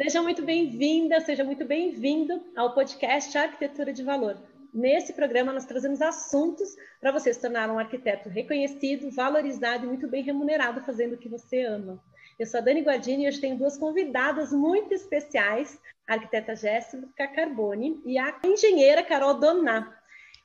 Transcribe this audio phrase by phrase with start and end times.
[0.00, 4.38] Seja muito bem-vinda, seja muito bem-vindo ao podcast Arquitetura de Valor.
[4.72, 10.06] Nesse programa, nós trazemos assuntos para você se tornar um arquiteto reconhecido, valorizado e muito
[10.06, 12.00] bem remunerado fazendo o que você ama.
[12.38, 15.76] Eu sou a Dani Guardini e hoje tenho duas convidadas muito especiais,
[16.06, 19.97] a arquiteta Jéssica Carboni e a engenheira Carol Doná.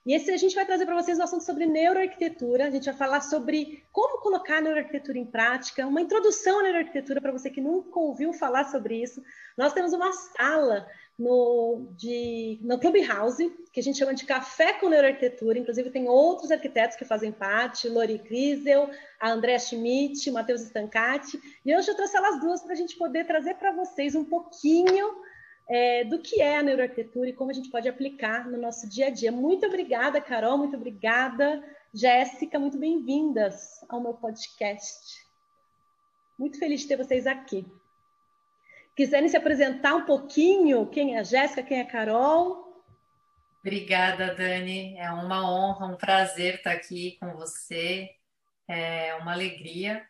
[0.06, 2.68] E esse a gente vai trazer para vocês um assunto sobre neuroarquitetura.
[2.68, 7.22] A gente vai falar sobre como colocar a neuroarquitetura em prática, uma introdução à neuroarquitetura
[7.22, 9.24] para você que nunca ouviu falar sobre isso.
[9.58, 10.86] Nós temos uma sala
[11.18, 15.58] no, de, no Clubhouse, que a gente chama de Café com Neuroarquitetura.
[15.58, 21.40] Inclusive, tem outros arquitetos que fazem parte, Lori Kriesel, a André Schmidt, o Matheus Stancati.
[21.66, 25.16] E hoje eu trouxe elas duas para a gente poder trazer para vocês um pouquinho
[25.70, 29.08] é, do que é a neuroarquitetura e como a gente pode aplicar no nosso dia
[29.08, 29.31] a dia.
[29.31, 31.63] Muito obrigada, Carol, muito obrigada,
[31.94, 35.23] Jéssica, muito bem-vindas ao meu podcast.
[36.38, 37.66] Muito feliz de ter vocês aqui.
[38.95, 42.84] Quiserem se apresentar um pouquinho, quem é a Jéssica, quem é a Carol?
[43.62, 44.98] Obrigada, Dani.
[44.98, 48.10] É uma honra, um prazer estar aqui com você.
[48.68, 50.05] É uma alegria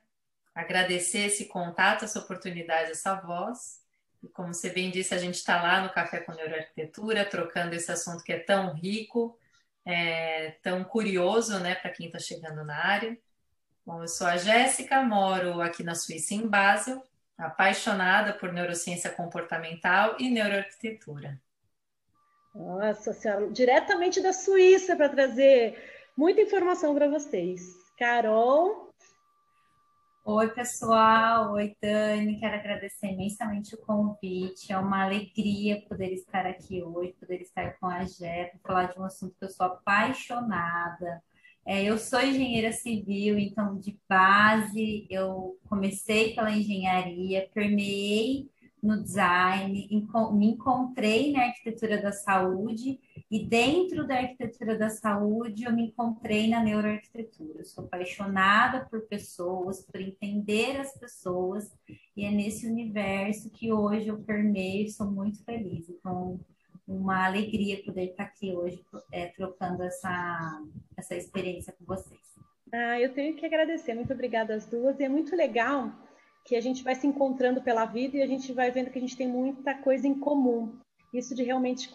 [0.56, 3.83] agradecer esse contato, essa oportunidade, essa voz
[4.30, 8.24] como você bem disse, a gente está lá no Café com Neuroarquitetura, trocando esse assunto
[8.24, 9.38] que é tão rico,
[9.86, 13.18] é, tão curioso né, para quem está chegando na área.
[13.86, 17.04] Bom, eu sou a Jéssica, moro aqui na Suíça, em Basel,
[17.38, 21.42] apaixonada por neurociência comportamental e neuroarquitetura.
[22.56, 25.76] Nossa senhora, diretamente da Suíça para trazer
[26.16, 27.62] muita informação para vocês.
[27.98, 28.93] Carol,
[30.26, 31.52] Oi, pessoal.
[31.54, 32.40] Oi, Dani.
[32.40, 34.72] Quero agradecer imensamente o convite.
[34.72, 39.04] É uma alegria poder estar aqui hoje, poder estar com a para falar de um
[39.04, 41.22] assunto que eu sou apaixonada.
[41.66, 48.50] É, eu sou engenheira civil, então, de base, eu comecei pela engenharia, permeei
[48.84, 49.88] no design,
[50.34, 53.00] me encontrei na arquitetura da saúde
[53.32, 57.60] e dentro da arquitetura da saúde eu me encontrei na neuroarquitetura.
[57.60, 61.72] Eu sou apaixonada por pessoas, por entender as pessoas
[62.16, 65.88] e é nesse universo que hoje eu permeio e sou muito feliz.
[65.88, 66.38] Então,
[66.86, 70.62] uma alegria poder estar aqui hoje é, trocando essa,
[70.98, 72.20] essa experiência com vocês.
[72.74, 73.94] Ah, eu tenho que agradecer.
[73.94, 75.00] Muito obrigada às duas.
[75.00, 75.90] E é muito legal
[76.46, 79.02] que a gente vai se encontrando pela vida e a gente vai vendo que a
[79.02, 80.78] gente tem muita coisa em comum.
[81.14, 81.90] Isso de realmente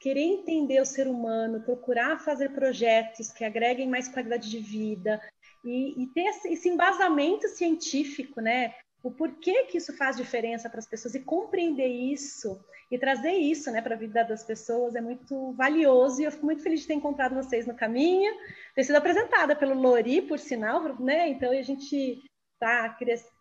[0.00, 5.20] querer entender o ser humano, procurar fazer projetos que agreguem mais qualidade de vida
[5.64, 8.74] e, e ter esse, embasamento científico, né?
[9.02, 13.70] O porquê que isso faz diferença para as pessoas e compreender isso e trazer isso
[13.70, 16.88] né, para a vida das pessoas é muito valioso e eu fico muito feliz de
[16.88, 18.32] ter encontrado vocês no caminho,
[18.74, 21.28] ter sido apresentada pelo Lori, por sinal, né?
[21.28, 22.22] Então a gente
[22.60, 22.84] está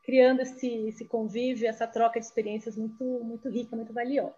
[0.09, 4.33] criando esse, esse convívio, essa troca de experiências muito, muito rica, muito valiosa.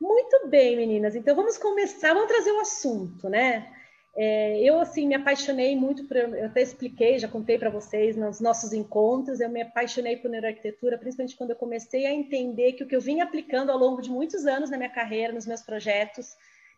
[0.00, 1.14] Muito bem, meninas.
[1.14, 3.70] Então vamos começar, vamos trazer o assunto, né?
[4.16, 8.40] É, eu assim me apaixonei muito por, eu até expliquei, já contei para vocês nos
[8.40, 12.86] nossos encontros, eu me apaixonei por neuroarquitetura, principalmente quando eu comecei a entender que o
[12.86, 16.34] que eu vinha aplicando ao longo de muitos anos na minha carreira, nos meus projetos,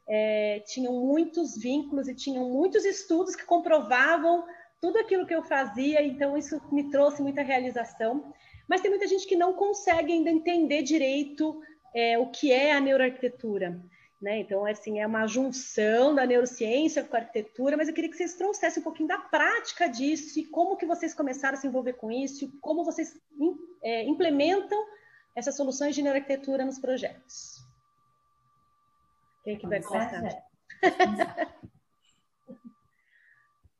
[0.06, 4.44] é, tinham muitos vínculos e tinham muitos estudos que comprovavam
[4.80, 8.32] tudo aquilo que eu fazia, então isso me trouxe muita realização.
[8.68, 11.60] Mas tem muita gente que não consegue ainda entender direito
[11.94, 13.80] é, o que é a neuroarquitetura.
[14.20, 14.38] Né?
[14.38, 18.34] Então, assim, é uma junção da neurociência com a arquitetura, mas eu queria que vocês
[18.34, 22.10] trouxessem um pouquinho da prática disso e como que vocês começaram a se envolver com
[22.10, 23.20] isso, como vocês
[23.82, 24.82] é, implementam
[25.36, 27.62] essas soluções de neuroarquitetura nos projetos.
[29.42, 30.22] Quem que vai começar?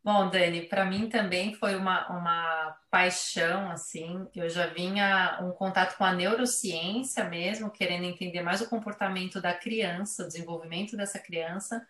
[0.04, 4.28] Bom, Dani, para mim também foi uma, uma paixão, assim.
[4.34, 9.54] Eu já vinha um contato com a neurociência mesmo, querendo entender mais o comportamento da
[9.54, 11.87] criança, o desenvolvimento dessa criança.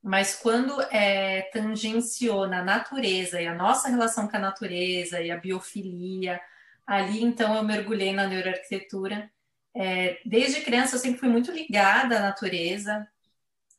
[0.00, 5.36] Mas quando é, tangenciou na natureza e a nossa relação com a natureza e a
[5.36, 6.40] biofilia,
[6.86, 9.28] ali então eu mergulhei na neuroarquitetura.
[9.74, 13.08] É, desde criança eu sempre fui muito ligada à natureza,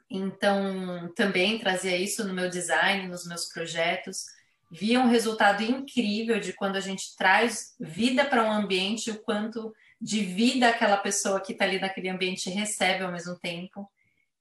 [0.10, 4.26] então, também trazia isso no meu design, nos meus projetos.
[4.72, 9.74] Via um resultado incrível de quando a gente traz vida para um ambiente, o quanto
[10.02, 13.90] de vida aquela pessoa que está ali naquele ambiente recebe ao mesmo tempo.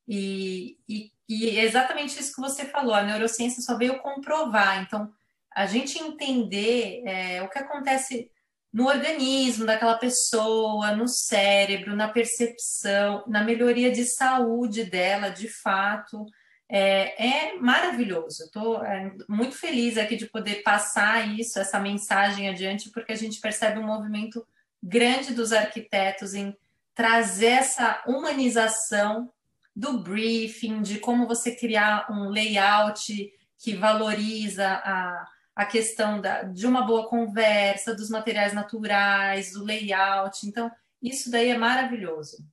[0.06, 4.82] E, e, e, é exatamente isso que você falou, a neurociência só veio comprovar.
[4.82, 5.12] Então,
[5.54, 8.30] a gente entender é, o que acontece
[8.78, 16.24] no organismo daquela pessoa, no cérebro, na percepção, na melhoria de saúde dela, de fato.
[16.68, 18.44] É, é maravilhoso.
[18.44, 23.40] Estou é, muito feliz aqui de poder passar isso, essa mensagem adiante, porque a gente
[23.40, 24.46] percebe um movimento
[24.80, 26.56] grande dos arquitetos em
[26.94, 29.28] trazer essa humanização
[29.74, 33.28] do briefing, de como você criar um layout
[33.58, 35.26] que valoriza a,
[35.58, 40.46] a questão da, de uma boa conversa, dos materiais naturais, do layout.
[40.46, 40.70] Então,
[41.02, 42.46] isso daí é maravilhoso.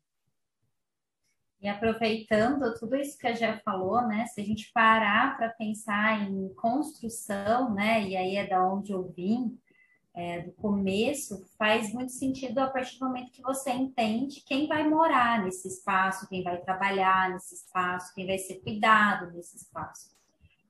[1.62, 4.26] E aproveitando tudo isso que a Jé falou, né?
[4.26, 8.02] Se a gente parar para pensar em construção, né?
[8.02, 9.56] E aí é da onde eu vim,
[10.16, 14.90] é, do começo, faz muito sentido a partir do momento que você entende quem vai
[14.90, 20.15] morar nesse espaço, quem vai trabalhar nesse espaço, quem vai ser cuidado nesse espaço.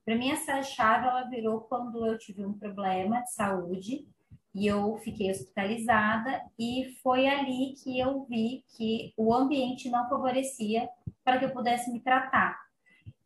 [0.06, 4.08] Para mim, essa chave ela virou quando eu tive um problema de saúde
[4.54, 10.88] e eu fiquei hospitalizada e foi ali que eu vi que o ambiente não favorecia
[11.24, 12.56] para que eu pudesse me tratar.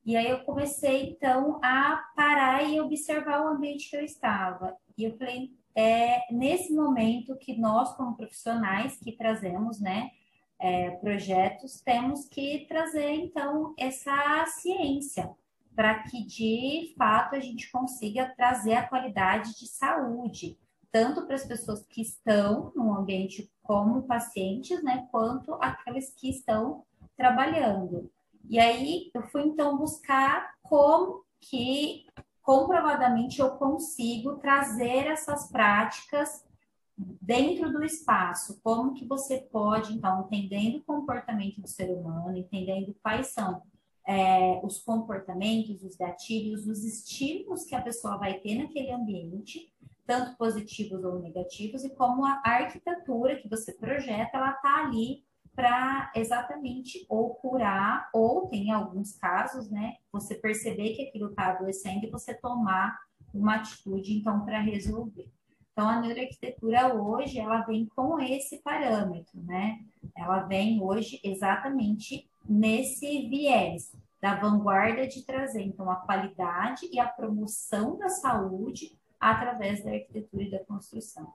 [0.05, 4.73] E aí eu comecei então a parar e observar o ambiente que eu estava.
[4.97, 10.09] E eu falei, é nesse momento que nós como profissionais que trazemos, né,
[10.57, 15.29] é, projetos, temos que trazer então essa ciência
[15.79, 20.59] para que de fato a gente consiga trazer a qualidade de saúde
[20.91, 26.83] tanto para as pessoas que estão no ambiente como pacientes, né, quanto aqueles que estão
[27.15, 28.11] trabalhando.
[28.49, 32.05] E aí eu fui então buscar como que
[32.41, 36.45] comprovadamente eu consigo trazer essas práticas
[36.97, 42.93] dentro do espaço, como que você pode, então, entendendo o comportamento do ser humano, entendendo
[43.01, 43.61] quais são
[44.09, 49.71] é, os comportamentos, os gatilhos, os estímulos que a pessoa vai ter naquele ambiente,
[50.07, 55.23] tanto positivos ou negativos, e como a arquitetura que você projeta, ela está ali
[55.55, 62.07] para exatamente ou curar, ou tem alguns casos, né, você perceber que aquilo está adoecendo
[62.07, 62.97] e você tomar
[63.31, 65.29] uma atitude, então, para resolver.
[65.71, 69.79] Então, a neuroarquitetura hoje, ela vem com esse parâmetro, né?
[70.17, 73.91] Ela vem hoje exatamente nesse viés
[74.21, 80.43] da vanguarda de trazer, então, a qualidade e a promoção da saúde através da arquitetura
[80.43, 81.33] e da construção.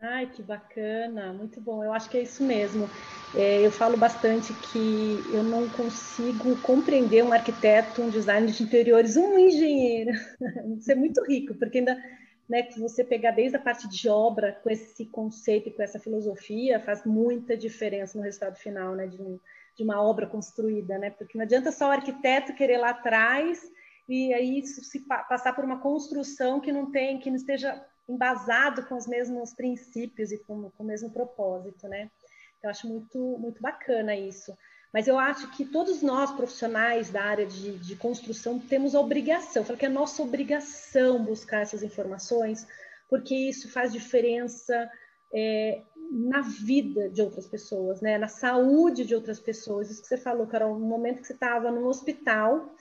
[0.00, 1.82] Ai, que bacana, muito bom.
[1.82, 2.90] Eu acho que é isso mesmo.
[3.34, 9.16] É, eu falo bastante que eu não consigo compreender um arquiteto, um designer de interiores,
[9.16, 10.10] um engenheiro.
[10.78, 11.98] Isso é muito rico, porque ainda
[12.46, 15.98] né, que você pegar desde a parte de obra com esse conceito e com essa
[15.98, 19.18] filosofia faz muita diferença no resultado final, né, de,
[19.76, 21.10] de uma obra construída, né?
[21.10, 23.60] Porque não adianta só o arquiteto querer lá atrás
[24.08, 28.96] e aí se passar por uma construção que não tem, que não esteja embasado com
[28.96, 32.10] os mesmos princípios e com, com o mesmo propósito, né?
[32.62, 34.56] Eu acho muito, muito bacana isso.
[34.92, 39.64] Mas eu acho que todos nós, profissionais da área de, de construção, temos a obrigação,
[39.64, 42.66] falo que é nossa obrigação buscar essas informações,
[43.08, 44.88] porque isso faz diferença
[45.34, 45.82] é,
[46.14, 48.16] na vida de outras pessoas, né?
[48.16, 49.90] na saúde de outras pessoas.
[49.90, 52.72] Isso que você falou, Carol, no momento que você estava no hospital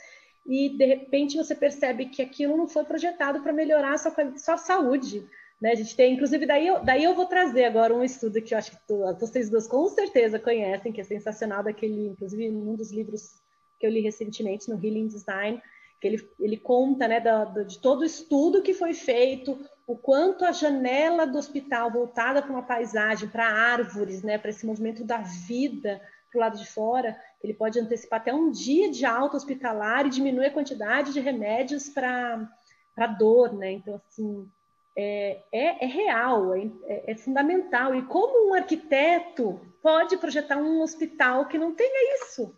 [0.46, 4.58] e de repente você percebe que aquilo não foi projetado para melhorar a sua, sua
[4.58, 5.28] saúde.
[5.60, 5.72] Né?
[5.72, 8.58] A gente tem, inclusive, daí eu, daí eu vou trazer agora um estudo que eu
[8.60, 12.92] acho que tu, vocês duas com certeza conhecem, que é sensacional, daquele, inclusive, um dos
[12.92, 13.42] livros
[13.80, 15.60] que eu li recentemente no Healing Design,
[16.00, 20.46] que ele, ele conta né, da, de todo o estudo que foi feito, o quanto
[20.46, 25.18] a janela do hospital voltada para uma paisagem, para árvores, né, para esse movimento da
[25.18, 26.02] vida
[26.32, 30.10] para o lado de fora, ele pode antecipar até um dia de alta hospitalar e
[30.10, 33.74] diminuir a quantidade de remédios para dor, né?
[33.74, 34.50] Então, assim,
[34.98, 36.72] é, é, é real, é,
[37.12, 37.94] é, fundamental.
[37.94, 42.58] E como um arquiteto pode projetar um hospital que não tenha isso?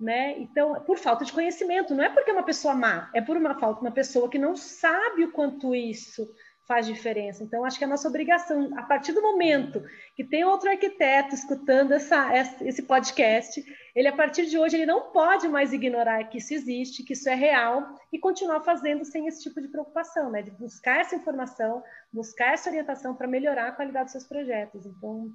[0.00, 0.38] Né?
[0.38, 3.58] Então, por falta de conhecimento, não é porque é uma pessoa má, é por uma
[3.58, 6.26] falta, uma pessoa que não sabe o quanto isso
[6.70, 7.42] faz diferença.
[7.42, 9.82] Então, acho que é a nossa obrigação, a partir do momento
[10.14, 12.30] que tem outro arquiteto escutando essa,
[12.62, 13.60] esse podcast,
[13.92, 17.28] ele, a partir de hoje, ele não pode mais ignorar que isso existe, que isso
[17.28, 20.42] é real, e continuar fazendo sem esse tipo de preocupação, né?
[20.42, 24.86] De buscar essa informação, buscar essa orientação para melhorar a qualidade dos seus projetos.
[24.86, 25.28] Então,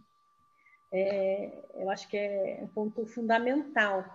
[0.93, 4.05] é, eu acho que é um ponto fundamental.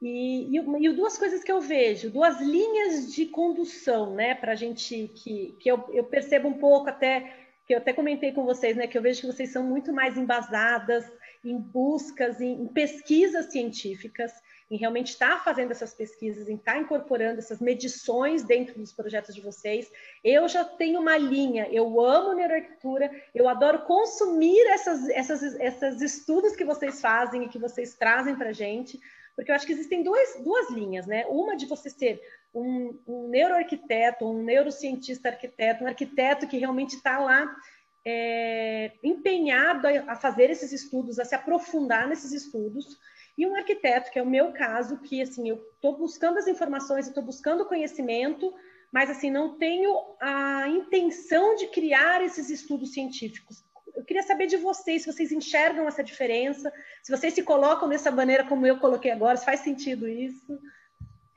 [0.00, 4.54] E, e, e, duas coisas que eu vejo, duas linhas de condução, né, para a
[4.54, 7.34] gente que, que eu, eu, percebo um pouco até
[7.66, 10.16] que eu até comentei com vocês, né, que eu vejo que vocês são muito mais
[10.16, 11.04] embasadas
[11.42, 14.32] em buscas, em, em pesquisas científicas,
[14.70, 19.40] em realmente estar fazendo essas pesquisas, em estar incorporando essas medições dentro dos projetos de
[19.40, 19.90] vocês.
[20.24, 26.56] Eu já tenho uma linha, eu amo neuroarquitetura, eu adoro consumir essas, essas, esses estudos
[26.56, 29.00] que vocês fazem e que vocês trazem para a gente,
[29.36, 31.26] porque eu acho que existem duas, duas linhas, né?
[31.28, 32.20] Uma de você ser
[32.54, 37.54] um, um neuroarquiteto, um neurocientista arquiteto, um arquiteto que realmente está lá
[38.02, 42.98] é, empenhado a, a fazer esses estudos, a se aprofundar nesses estudos,
[43.36, 47.06] e um arquiteto, que é o meu caso, que assim, eu estou buscando as informações,
[47.06, 48.54] estou buscando conhecimento,
[48.90, 53.65] mas assim, não tenho a intenção de criar esses estudos científicos.
[53.96, 56.72] Eu queria saber de vocês, se vocês enxergam essa diferença,
[57.02, 60.60] se vocês se colocam dessa maneira como eu coloquei agora, se faz sentido isso.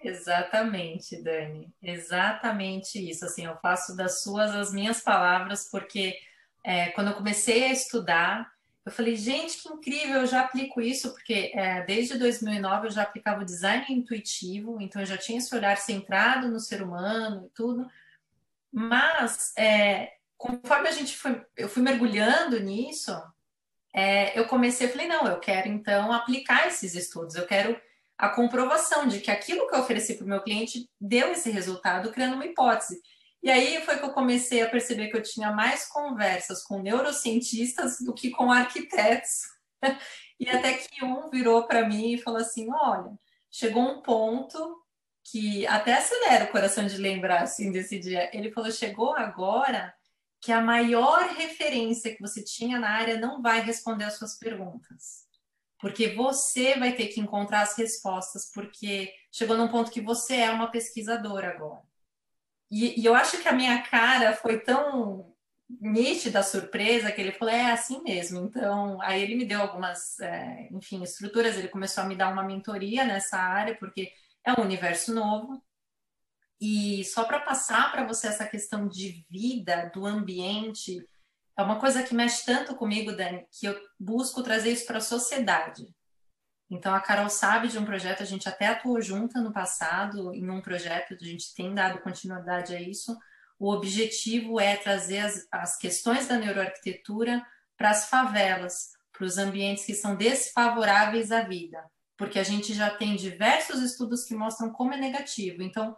[0.02, 1.74] Exatamente, Dani.
[1.82, 3.26] Exatamente isso.
[3.26, 6.18] Assim, eu faço das suas as minhas palavras, porque
[6.64, 8.52] é, quando eu comecei a estudar,
[8.86, 13.04] eu falei, gente, que incrível, eu já aplico isso, porque é, desde 2009 eu já
[13.04, 17.50] aplicava o design intuitivo, então eu já tinha esse olhar centrado no ser humano e
[17.50, 17.90] tudo.
[18.72, 23.12] Mas, é, conforme a gente foi, eu fui mergulhando nisso,
[23.94, 27.80] é, eu comecei, eu falei, não, eu quero então aplicar esses estudos, eu quero
[28.18, 32.12] a comprovação de que aquilo que eu ofereci para o meu cliente deu esse resultado,
[32.12, 33.02] criando uma hipótese.
[33.44, 37.98] E aí foi que eu comecei a perceber que eu tinha mais conversas com neurocientistas
[38.00, 39.42] do que com arquitetos.
[40.42, 43.12] E até que um virou para mim e falou assim: olha,
[43.52, 44.58] chegou um ponto
[45.22, 48.30] que até acelera o coração de lembrar assim desse dia.
[48.32, 49.94] Ele falou: chegou agora
[50.42, 55.28] que a maior referência que você tinha na área não vai responder as suas perguntas.
[55.80, 60.52] Porque você vai ter que encontrar as respostas, porque chegou num ponto que você é
[60.52, 61.84] uma pesquisadora agora.
[62.72, 65.34] E, e, eu acho que a minha cara foi tão
[65.70, 68.46] nítida, surpresa, que ele falou, é assim mesmo.
[68.46, 72.44] Então, aí ele me deu algumas, é, enfim, estruturas, ele começou a me dar uma
[72.44, 74.12] mentoria nessa área, porque
[74.44, 75.62] é um universo novo.
[76.60, 81.06] E só para passar para você essa questão de vida, do ambiente,
[81.58, 85.02] é uma coisa que mexe tanto comigo, Dani, que eu busco trazer isso para a
[85.02, 85.88] sociedade.
[86.70, 90.50] Então, a Carol sabe de um projeto, a gente até atuou junta no passado em
[90.50, 93.18] um projeto, a gente tem dado continuidade a isso.
[93.58, 99.86] O objetivo é trazer as, as questões da neuroarquitetura para as favelas, para os ambientes
[99.86, 101.84] que são desfavoráveis à vida,
[102.16, 105.64] porque a gente já tem diversos estudos que mostram como é negativo.
[105.64, 105.98] Então,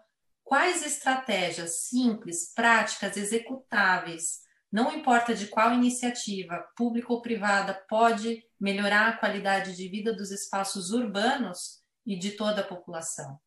[0.51, 9.07] quais estratégias simples, práticas, executáveis, não importa de qual iniciativa, pública ou privada, pode melhorar
[9.07, 13.39] a qualidade de vida dos espaços urbanos e de toda a população.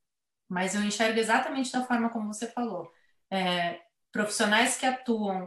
[0.48, 2.90] Mas eu enxergo exatamente da forma como você falou.
[3.30, 5.46] É, profissionais que atuam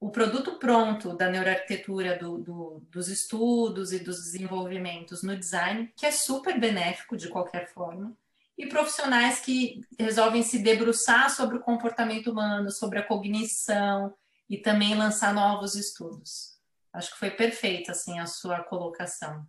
[0.00, 6.04] o produto pronto da neuroarquitetura, do, do, dos estudos e dos desenvolvimentos no design, que
[6.04, 8.16] é super benéfico de qualquer forma,
[8.56, 14.14] e profissionais que resolvem se debruçar sobre o comportamento humano, sobre a cognição,
[14.48, 16.58] e também lançar novos estudos.
[16.92, 19.46] Acho que foi perfeita assim a sua colocação.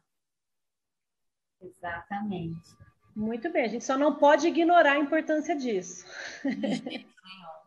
[1.61, 2.57] Exatamente.
[3.13, 6.05] Muito bem, a gente só não pode ignorar a importância disso.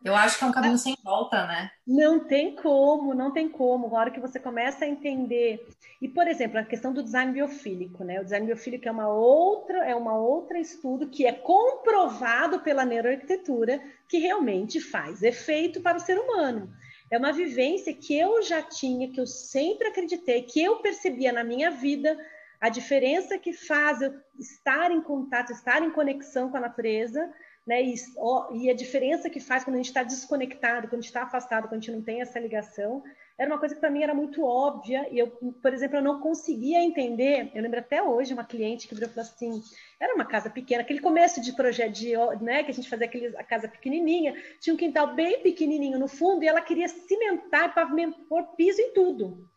[0.07, 1.69] Eu acho que é um caminho sem volta, né?
[1.85, 3.87] Não tem como, não tem como.
[3.87, 5.67] A hora que você começa a entender.
[6.01, 8.21] E, por exemplo, a questão do design biofílico, né?
[8.21, 13.81] O design biofílico é uma outra, é uma outra estudo que é comprovado pela neuroarquitetura
[14.07, 16.71] que realmente faz efeito para o ser humano.
[17.11, 21.43] É uma vivência que eu já tinha, que eu sempre acreditei, que eu percebia na
[21.43, 22.17] minha vida
[22.59, 27.29] a diferença que faz eu estar em contato, estar em conexão com a natureza,
[27.67, 27.83] né?
[27.83, 31.07] E, ó, e a diferença que faz quando a gente está desconectado, quando a gente
[31.07, 33.03] está afastado, quando a gente não tem essa ligação,
[33.37, 35.05] era uma coisa que para mim era muito óbvia.
[35.11, 37.51] E eu, por exemplo, eu não conseguia entender.
[37.53, 39.61] Eu lembro até hoje uma cliente que virou e falou assim:
[39.99, 43.35] era uma casa pequena, aquele começo de projeto de, né, que a gente fazia aquele,
[43.35, 48.19] a casa pequenininha, tinha um quintal bem pequenininho no fundo e ela queria cimentar, pavimentar,
[48.29, 49.47] pôr piso em tudo.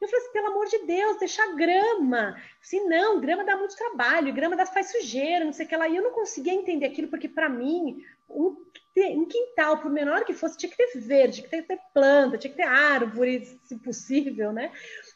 [0.00, 2.40] Eu falei assim, pelo amor de Deus, deixar grama.
[2.62, 5.88] Se não, grama dá muito trabalho, grama dá, faz sujeira, não sei o que lá.
[5.88, 8.56] E eu não conseguia entender aquilo, porque para mim, um,
[8.96, 12.50] um, quintal, por menor que fosse, tinha que ter verde, tinha que ter planta, tinha
[12.50, 14.72] que ter árvore, se possível, né?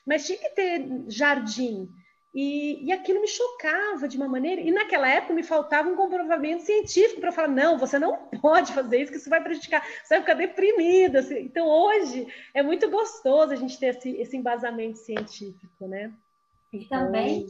[0.06, 1.88] Mas tinha que ter jardim.
[2.34, 4.60] E, e aquilo me chocava de uma maneira.
[4.60, 9.02] E naquela época me faltava um comprovamento científico para falar: não, você não pode fazer
[9.02, 11.20] isso, que isso vai prejudicar, você vai ficar deprimida.
[11.20, 11.38] Assim.
[11.38, 16.12] Então hoje é muito gostoso a gente ter esse, esse embasamento científico, né?
[16.72, 17.46] E também.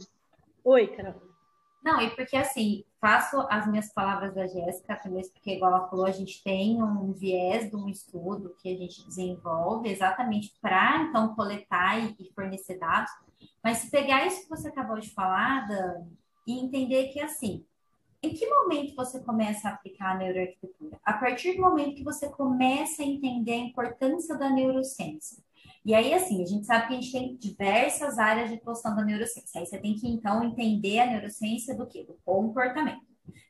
[0.63, 1.35] Oi, Carol.
[1.83, 6.05] Não, e porque assim, faço as minhas palavras da Jéssica, talvez porque, igual ela falou,
[6.05, 11.35] a gente tem um viés de um estudo que a gente desenvolve exatamente para então
[11.35, 13.11] coletar e fornecer dados
[13.65, 17.65] mas se pegar isso que você acabou de falar, Dani, e entender que assim,
[18.21, 20.99] em que momento você começa a aplicar a neuroarquitetura?
[21.03, 25.43] A partir do momento que você começa a entender a importância da neurociência.
[25.83, 29.03] E aí, assim, a gente sabe que a gente tem diversas áreas de atuação da
[29.03, 29.59] neurociência.
[29.59, 32.03] Aí você tem que, então, entender a neurociência do quê?
[32.03, 33.01] Do comportamento.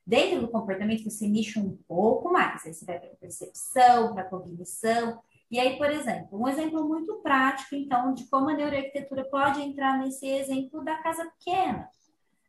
[0.08, 2.66] Dentro do comportamento, você nicha um pouco mais.
[2.66, 5.22] Aí você vai para a percepção, para a cognição.
[5.52, 9.98] E aí, por exemplo, um exemplo muito prático, então, de como a neuroarquitetura pode entrar
[9.98, 11.88] nesse exemplo da casa pequena.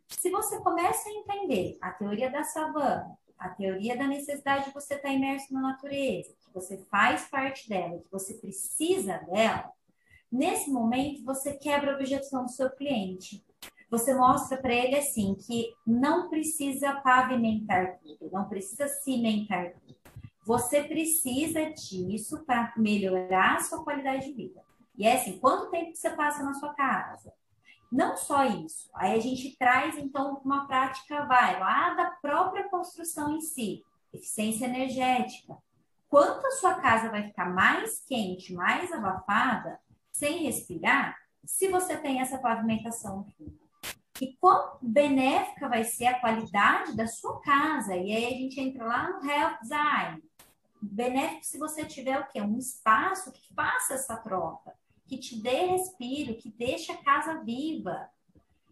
[0.09, 4.95] Se você começa a entender a teoria da savana, a teoria da necessidade de você
[4.95, 9.71] estar imerso na natureza, que você faz parte dela, que você precisa dela,
[10.33, 13.45] nesse momento você quebra a objeção do seu cliente.
[13.91, 19.96] Você mostra para ele assim que não precisa pavimentar tudo, não precisa cimentar tudo.
[20.47, 24.63] Você precisa disso para melhorar a sua qualidade de vida.
[24.97, 27.33] E é assim, quanto tempo você passa na sua casa?
[27.91, 28.89] Não só isso.
[28.95, 33.85] Aí a gente traz, então, uma prática, vai, lá da própria construção em si.
[34.15, 35.57] Eficiência energética.
[36.09, 39.81] Quanto a sua casa vai ficar mais quente, mais abafada,
[40.13, 43.53] sem respirar, se você tem essa pavimentação aqui?
[44.21, 47.97] E quão benéfica vai ser a qualidade da sua casa?
[47.97, 50.23] E aí a gente entra lá no health design.
[50.87, 52.41] Benéfico se você tiver o quê?
[52.41, 54.75] Um espaço que faça essa troca
[55.07, 58.11] que te dê respiro, que deixe a casa viva.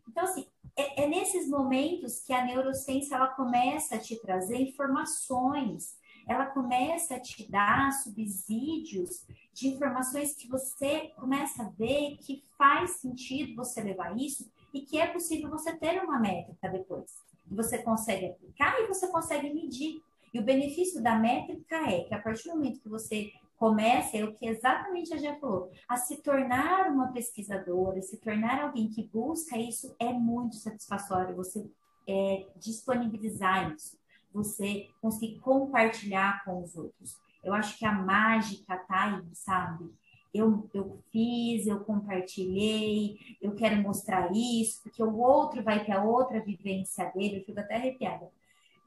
[0.08, 5.96] Então, assim, é, é nesses momentos que a neurociência ela começa a te trazer informações,
[6.26, 12.92] ela começa a te dar subsídios de informações que você começa a ver que faz
[12.92, 17.12] sentido você levar isso e que é possível você ter uma métrica depois.
[17.46, 20.02] Você consegue aplicar e você consegue medir.
[20.34, 24.24] E o benefício da métrica é que a partir do momento que você comece, é
[24.24, 29.04] o que exatamente a Jé falou, a se tornar uma pesquisadora, se tornar alguém que
[29.04, 31.64] busca isso, é muito satisfatório você
[32.08, 33.96] é, disponibilizar isso,
[34.32, 37.16] você conseguir compartilhar com os outros.
[37.44, 39.88] Eu acho que a mágica tá aí, sabe?
[40.34, 46.02] Eu, eu fiz, eu compartilhei, eu quero mostrar isso, porque o outro vai ter a
[46.02, 48.28] outra vivência dele, eu fico até arrepiada.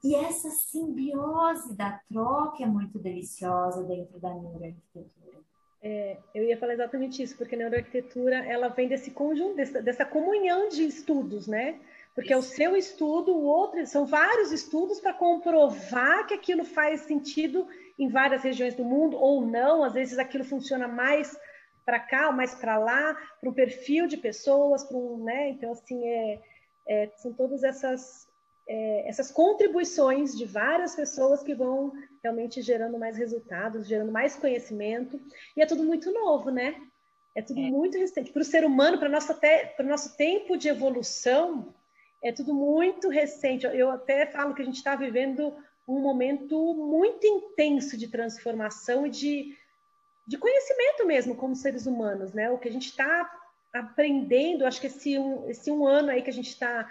[0.02, 5.38] E essa simbiose da troca é muito deliciosa dentro da neuroarquitetura.
[5.80, 10.04] É, eu ia falar exatamente isso, porque a neuroarquitetura ela vem desse conjunto, dessa, dessa
[10.04, 11.80] comunhão de estudos, né?
[12.14, 17.02] Porque é o seu estudo, o outro, são vários estudos para comprovar que aquilo faz
[17.02, 17.66] sentido
[17.98, 19.84] em várias regiões do mundo ou não.
[19.84, 21.36] Às vezes aquilo funciona mais
[21.84, 25.50] para cá ou mais para lá, para um perfil de pessoas, para um, né?
[25.50, 26.40] Então assim é,
[26.88, 28.27] é, são todas essas
[28.68, 35.18] é, essas contribuições de várias pessoas que vão realmente gerando mais resultados, gerando mais conhecimento,
[35.56, 36.76] e é tudo muito novo, né?
[37.34, 37.70] É tudo é.
[37.70, 38.30] muito recente.
[38.30, 41.74] Para o ser humano, para o nosso tempo de evolução,
[42.22, 43.64] é tudo muito recente.
[43.64, 45.54] Eu até falo que a gente está vivendo
[45.86, 49.56] um momento muito intenso de transformação e de,
[50.26, 52.50] de conhecimento mesmo como seres humanos, né?
[52.50, 53.30] O que a gente está
[53.72, 56.90] aprendendo, acho que esse um, esse um ano aí que a gente está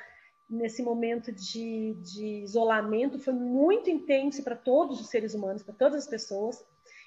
[0.50, 6.04] nesse momento de, de isolamento foi muito intenso para todos os seres humanos, para todas
[6.04, 6.64] as pessoas.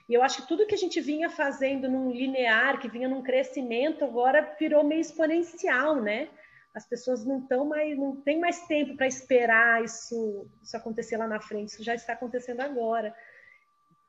[0.08, 3.22] E eu acho que tudo que a gente vinha fazendo num linear, que vinha num
[3.22, 6.28] crescimento, agora virou meio exponencial, né?
[6.74, 11.26] As pessoas não estão mais, não tem mais tempo para esperar isso, isso acontecer lá
[11.26, 13.14] na frente, isso já está acontecendo agora.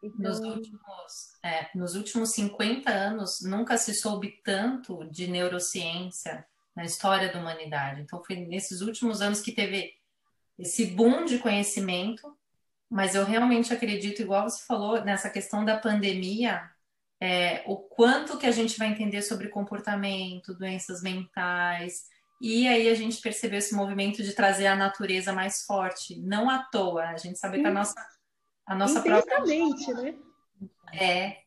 [0.01, 0.31] Então...
[0.31, 6.45] Nos, últimos, é, nos últimos 50 anos, nunca se soube tanto de neurociência,
[6.81, 8.01] na história da humanidade.
[8.01, 9.93] Então, foi nesses últimos anos que teve
[10.57, 12.35] esse boom de conhecimento,
[12.89, 16.69] mas eu realmente acredito, igual você falou, nessa questão da pandemia,
[17.21, 22.05] é, o quanto que a gente vai entender sobre comportamento, doenças mentais,
[22.41, 26.63] e aí a gente percebeu esse movimento de trazer a natureza mais forte, não à
[26.63, 28.07] toa, a gente sabe que a nossa,
[28.65, 29.39] a nossa própria...
[29.93, 30.15] né?
[30.93, 31.37] É,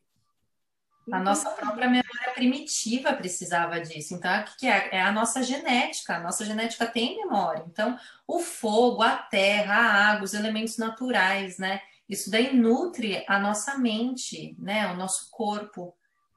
[1.11, 4.15] a nossa própria memória primitiva precisava disso.
[4.15, 4.95] Então, o que é?
[4.95, 6.15] É a nossa genética.
[6.15, 7.63] A nossa genética tem memória.
[7.67, 11.81] Então, o fogo, a terra, a água, os elementos naturais, né?
[12.09, 14.91] Isso daí nutre a nossa mente, né?
[14.91, 15.95] O nosso corpo.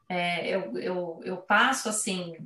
[0.08, 2.36] É, eu, eu, eu passo assim.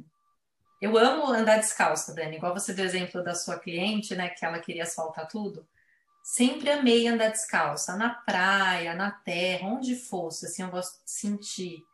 [0.81, 2.37] Eu amo andar descalça, Dani.
[2.37, 4.29] Igual você deu exemplo da sua cliente, né?
[4.29, 5.67] Que ela queria asfaltar tudo.
[6.23, 10.47] Sempre amei andar descalça, na praia, na terra, onde fosse.
[10.47, 11.85] Assim, eu gosto de sentir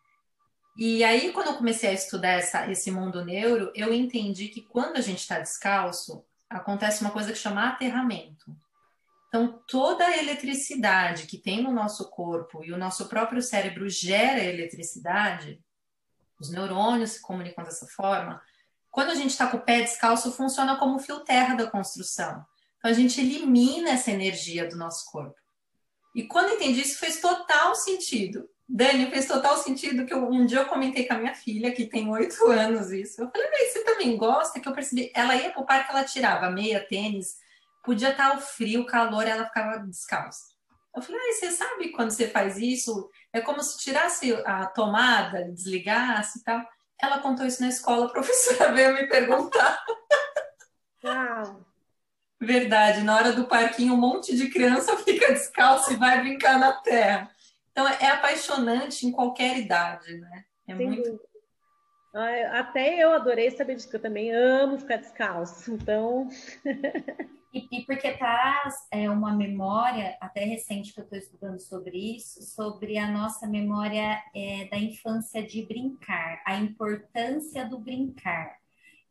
[0.81, 4.97] e aí, quando eu comecei a estudar essa, esse mundo neuro, eu entendi que quando
[4.97, 8.57] a gente está descalço, acontece uma coisa que chama aterramento.
[9.27, 14.39] Então, toda a eletricidade que tem no nosso corpo e o nosso próprio cérebro gera
[14.39, 15.61] eletricidade,
[16.39, 18.41] os neurônios se comunicam dessa forma.
[18.89, 22.47] Quando a gente está com o pé descalço, funciona como o fio terra da construção.
[22.79, 25.35] Então, a gente elimina essa energia do nosso corpo.
[26.15, 28.49] E quando entendi isso, fez total sentido.
[28.69, 31.87] Dani, fez total sentido que eu, um dia eu comentei com a minha filha, que
[31.87, 33.23] tem oito anos, isso.
[33.23, 34.61] Eu falei, mas você também gosta?
[34.61, 35.11] Que eu percebi.
[35.15, 37.37] Ela ia pro parque, ela tirava meia, tênis,
[37.83, 40.49] podia estar o frio, o calor, ela ficava descalça.
[40.95, 43.09] Eu falei, ah, você sabe quando você faz isso?
[43.33, 46.63] É como se tirasse a tomada, desligasse e tal.
[47.01, 49.83] Ela contou isso na escola, a professora veio me perguntar.
[51.05, 51.65] Uau.
[52.41, 56.73] Verdade, na hora do parquinho, um monte de criança fica descalço e vai brincar na
[56.73, 57.31] terra.
[57.79, 60.45] Então, é apaixonante em qualquer idade, né?
[60.67, 61.13] É Sem muito.
[62.13, 62.59] Dúvida.
[62.59, 65.73] Até eu adorei saber disso, que eu também amo ficar descalço.
[65.73, 66.29] Então.
[67.55, 72.43] e, e, porque traz é, uma memória, até recente que eu estou estudando sobre isso,
[72.43, 78.59] sobre a nossa memória é, da infância de brincar, a importância do brincar.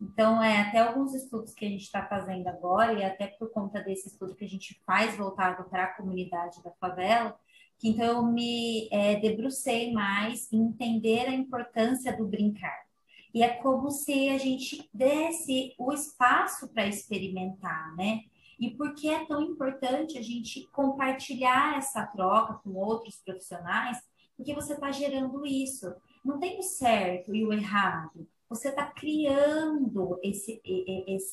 [0.01, 3.81] Então, é, até alguns estudos que a gente está fazendo agora, e até por conta
[3.81, 7.39] desse estudo que a gente faz voltado para a comunidade da favela,
[7.79, 12.87] que então eu me é, debrucei mais em entender a importância do brincar.
[13.33, 18.21] E é como se a gente desse o espaço para experimentar, né?
[18.59, 23.99] E por que é tão importante a gente compartilhar essa troca com outros profissionais?
[24.35, 25.93] Porque você está gerando isso.
[26.25, 28.27] Não tem o certo e o errado.
[28.49, 30.59] Você está criando esse,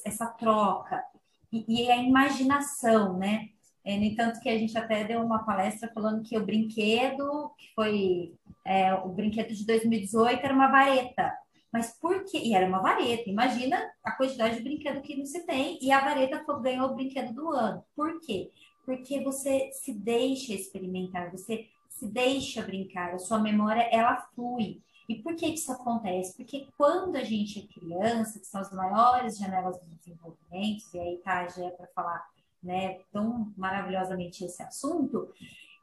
[0.04, 1.02] essa troca.
[1.50, 3.48] E, e a imaginação, né?
[3.84, 7.74] É, no entanto, que a gente até deu uma palestra falando que o brinquedo, que
[7.74, 11.32] foi é, o brinquedo de 2018, era uma vareta.
[11.72, 12.38] Mas por quê?
[12.38, 13.28] E era uma vareta.
[13.28, 15.78] Imagina a quantidade de brinquedo que não se tem.
[15.82, 17.84] E a vareta foi, ganhou o brinquedo do ano.
[17.94, 18.50] Por quê?
[18.86, 24.80] Porque você se deixa experimentar, você se deixa brincar, a sua memória ela flui.
[25.08, 26.34] E por que isso acontece?
[26.36, 31.16] Porque quando a gente é criança, que são as maiores janelas de desenvolvimento, e aí
[31.18, 32.24] tá já para falar
[32.64, 35.28] né, tão maravilhosamente esse assunto,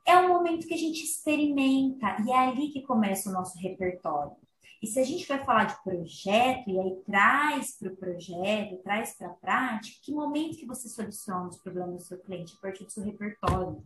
[0.06, 4.36] é um momento que a gente experimenta e é ali que começa o nosso repertório.
[4.82, 9.14] E se a gente vai falar de projeto, e aí traz para o projeto, traz
[9.14, 12.56] para a prática, que momento que você soluciona os problemas do seu cliente?
[12.58, 13.84] A partir do seu repertório.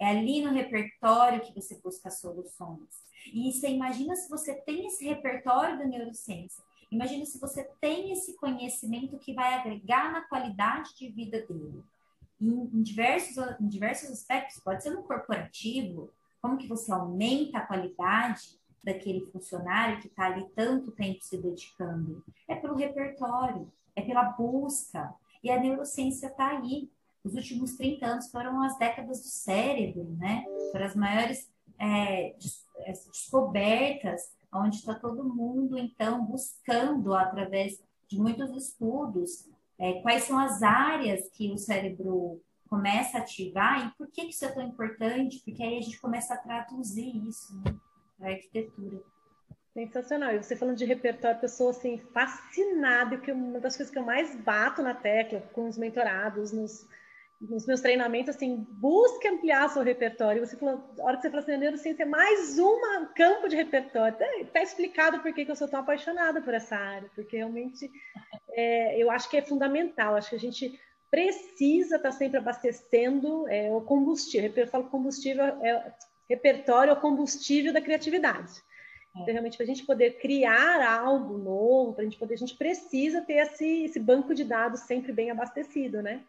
[0.00, 3.04] É ali no repertório que você busca soluções.
[3.32, 8.36] E você imagina se você tem esse repertório da neurociência, imagina se você tem esse
[8.36, 11.82] conhecimento que vai agregar na qualidade de vida dele.
[12.44, 17.66] Em, em diversos, em diversos aspectos, pode ser no corporativo, como que você aumenta a
[17.66, 22.22] qualidade daquele funcionário que está ali tanto tempo se dedicando.
[22.46, 25.14] É pelo repertório, é pela busca.
[25.42, 26.90] E a neurociência está aí.
[27.24, 30.44] Os últimos 30 anos foram as décadas do cérebro, né?
[30.70, 32.36] Foram as maiores é,
[32.80, 39.48] é descobertas, onde está todo mundo, então, buscando, através de muitos estudos,
[39.84, 44.42] é, quais são as áreas que o cérebro começa a ativar e por que, isso
[44.46, 47.76] é tão importante, porque aí a gente começa a traduzir isso, né?
[48.18, 49.02] a arquitetura.
[49.74, 50.32] Sensacional.
[50.32, 54.34] E você falando de repertório, pessoa assim, fascinada, que uma das coisas que eu mais
[54.36, 56.88] bato na tecla com os mentorados, nos,
[57.48, 60.44] nos meus treinamentos, assim, busque ampliar seu repertório.
[60.44, 64.14] Você falou, a hora que você falou assim, neurociência é mais um campo de repertório.
[64.14, 67.90] Está tá explicado por que, que eu sou tão apaixonada por essa área, porque realmente
[68.52, 70.14] é, eu acho que é fundamental.
[70.14, 70.78] Acho que a gente
[71.10, 74.52] precisa estar tá sempre abastecendo é, o combustível.
[74.56, 75.92] Eu falo combustível, é,
[76.28, 78.52] repertório é o combustível da criatividade.
[79.16, 79.20] É.
[79.20, 82.56] Então, realmente, para a gente poder criar algo novo, para a gente poder, a gente
[82.56, 86.24] precisa ter esse, esse banco de dados sempre bem abastecido, né?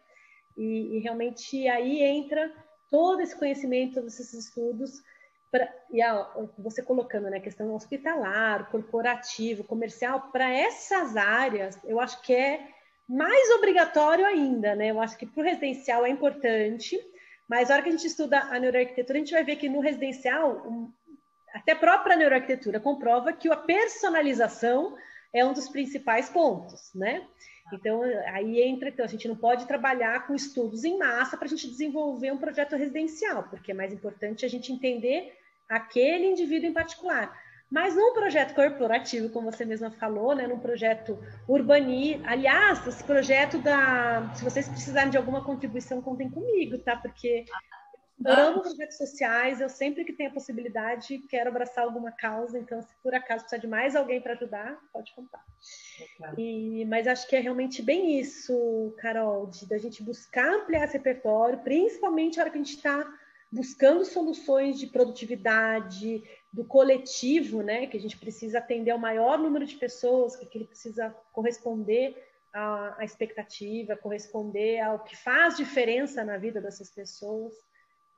[0.56, 2.52] E, e, realmente aí entra
[2.90, 5.02] todo esse conhecimento, todos esses estudos,
[5.50, 12.20] pra, e a, você colocando né, questão hospitalar, corporativo, comercial, para essas áreas, eu acho
[12.22, 12.68] que é
[13.08, 14.90] mais obrigatório ainda, né?
[14.90, 16.98] Eu acho que para o residencial é importante,
[17.48, 19.80] mas a hora que a gente estuda a neuroarquitetura, a gente vai ver que no
[19.80, 20.92] residencial, um,
[21.54, 24.96] até a própria neuroarquitetura comprova que a personalização
[25.32, 27.26] é um dos principais pontos, né?
[27.72, 28.02] Então,
[28.32, 31.68] aí entra, então, a gente não pode trabalhar com estudos em massa para a gente
[31.68, 35.32] desenvolver um projeto residencial, porque é mais importante a gente entender
[35.68, 37.36] aquele indivíduo em particular.
[37.68, 43.58] Mas num projeto corporativo, como você mesma falou, né, num projeto urbani, aliás, esse projeto
[43.58, 46.94] da, se vocês precisarem de alguma contribuição, contem comigo, tá?
[46.94, 47.44] Porque
[48.24, 52.94] amo projetos sociais, eu sempre que tenho a possibilidade quero abraçar alguma causa, então se
[53.02, 55.44] por acaso precisar de mais alguém para ajudar, pode contar.
[56.38, 60.96] E, mas acho que é realmente bem isso, Carol, de da gente buscar ampliar esse
[60.96, 63.06] repertório, principalmente na hora que a gente está
[63.50, 69.66] buscando soluções de produtividade, do coletivo, né, que a gente precisa atender ao maior número
[69.66, 72.16] de pessoas, que ele precisa corresponder
[72.52, 77.52] à expectativa, corresponder ao que faz diferença na vida dessas pessoas.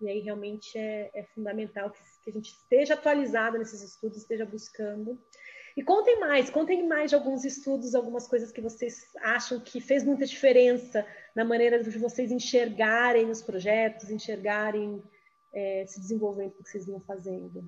[0.01, 4.47] E aí realmente é, é fundamental que, que, a gente esteja atualizado nesses estudos, esteja
[4.47, 5.19] buscando.
[5.77, 10.05] E contem mais, contem mais de alguns estudos, algumas coisas que vocês acham que fez
[10.05, 15.03] muita diferença na maneira de vocês enxergarem os projetos, enxergarem
[15.53, 17.65] é, se desenvolvendo o que vocês vinham fazendo?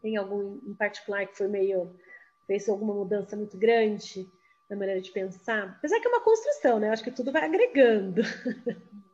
[0.00, 1.94] Tem algum em particular que foi meio
[2.46, 4.28] fez alguma mudança muito grande
[4.70, 5.76] na maneira de pensar?
[5.78, 6.88] Apesar que é uma construção, né?
[6.88, 8.22] Eu acho que tudo vai agregando.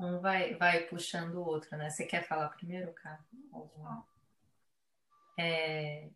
[0.00, 1.90] Um vai, vai puxando o outro, né?
[1.90, 3.20] Você quer falar primeiro, cara?
[5.38, 6.08] É...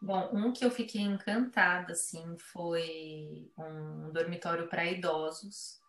[0.00, 5.80] Bom, um que eu fiquei encantada, assim, foi um dormitório para idosos.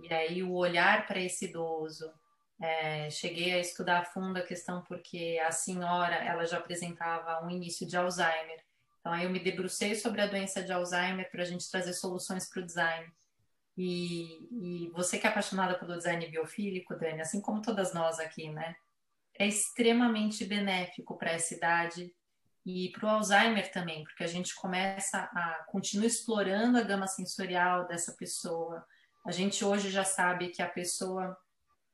[0.00, 2.10] E aí o olhar para esse idoso,
[2.60, 7.50] é, cheguei a estudar a fundo a questão porque a senhora, ela já apresentava um
[7.50, 8.64] início de Alzheimer.
[9.00, 12.48] Então aí eu me debrucei sobre a doença de Alzheimer para a gente trazer soluções
[12.48, 13.12] para o design.
[13.76, 18.48] E, e, você que é apaixonada pelo design biofílico, Dani, assim como todas nós aqui,
[18.48, 18.74] né?
[19.38, 22.10] É extremamente benéfico para essa idade
[22.64, 27.86] e para o Alzheimer também, porque a gente começa a continua explorando a gama sensorial
[27.86, 28.84] dessa pessoa.
[29.26, 31.36] A gente hoje já sabe que a pessoa,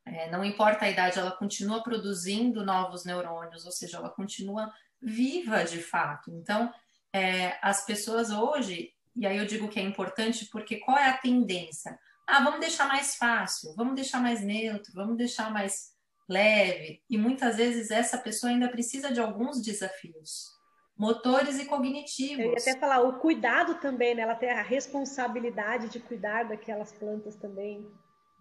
[0.05, 5.65] é, não importa a idade, ela continua produzindo novos neurônios, ou seja, ela continua viva
[5.65, 6.31] de fato.
[6.31, 6.73] Então,
[7.11, 11.17] é, as pessoas hoje e aí eu digo que é importante porque qual é a
[11.17, 11.97] tendência?
[12.25, 15.93] Ah, vamos deixar mais fácil, vamos deixar mais neutro, vamos deixar mais
[16.27, 17.01] leve.
[17.09, 20.51] E muitas vezes essa pessoa ainda precisa de alguns desafios,
[20.97, 22.45] motores e cognitivos.
[22.45, 24.21] Eu ia até falar, o cuidado também, né?
[24.23, 27.85] Ela tem a responsabilidade de cuidar daquelas plantas também.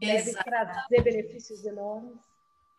[0.01, 2.19] Deve trazer benefícios enormes.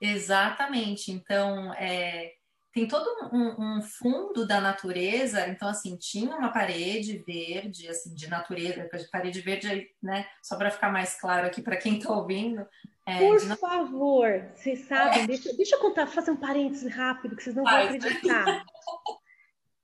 [0.01, 1.11] Exatamente.
[1.11, 2.33] Então, é,
[2.73, 8.27] tem todo um, um, fundo da natureza, então assim, tinha uma parede verde, assim, de
[8.27, 12.65] natureza, parede verde, né, só para ficar mais claro aqui para quem está ouvindo.
[13.05, 13.55] É, Por de...
[13.57, 15.27] favor, vocês sabem, é.
[15.27, 18.65] deixa, deixa, eu contar, fazer um parênteses rápido, que vocês não vão acreditar.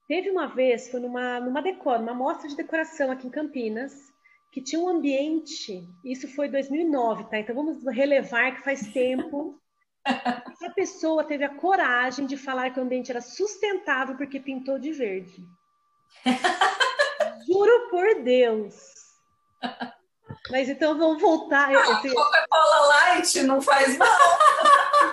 [0.07, 3.93] Teve uma vez, foi numa, numa decor, uma mostra de decoração aqui em Campinas,
[4.51, 7.37] que tinha um ambiente, isso foi 2009, tá?
[7.37, 9.61] Então vamos relevar que faz tempo
[10.05, 14.91] a pessoa teve a coragem de falar que o ambiente era sustentável porque pintou de
[14.91, 15.43] verde.
[17.47, 18.75] Juro por Deus.
[20.49, 21.69] Mas então vamos voltar.
[21.69, 22.13] Ah, esse...
[22.13, 24.07] Coca-Cola Light não faz mal.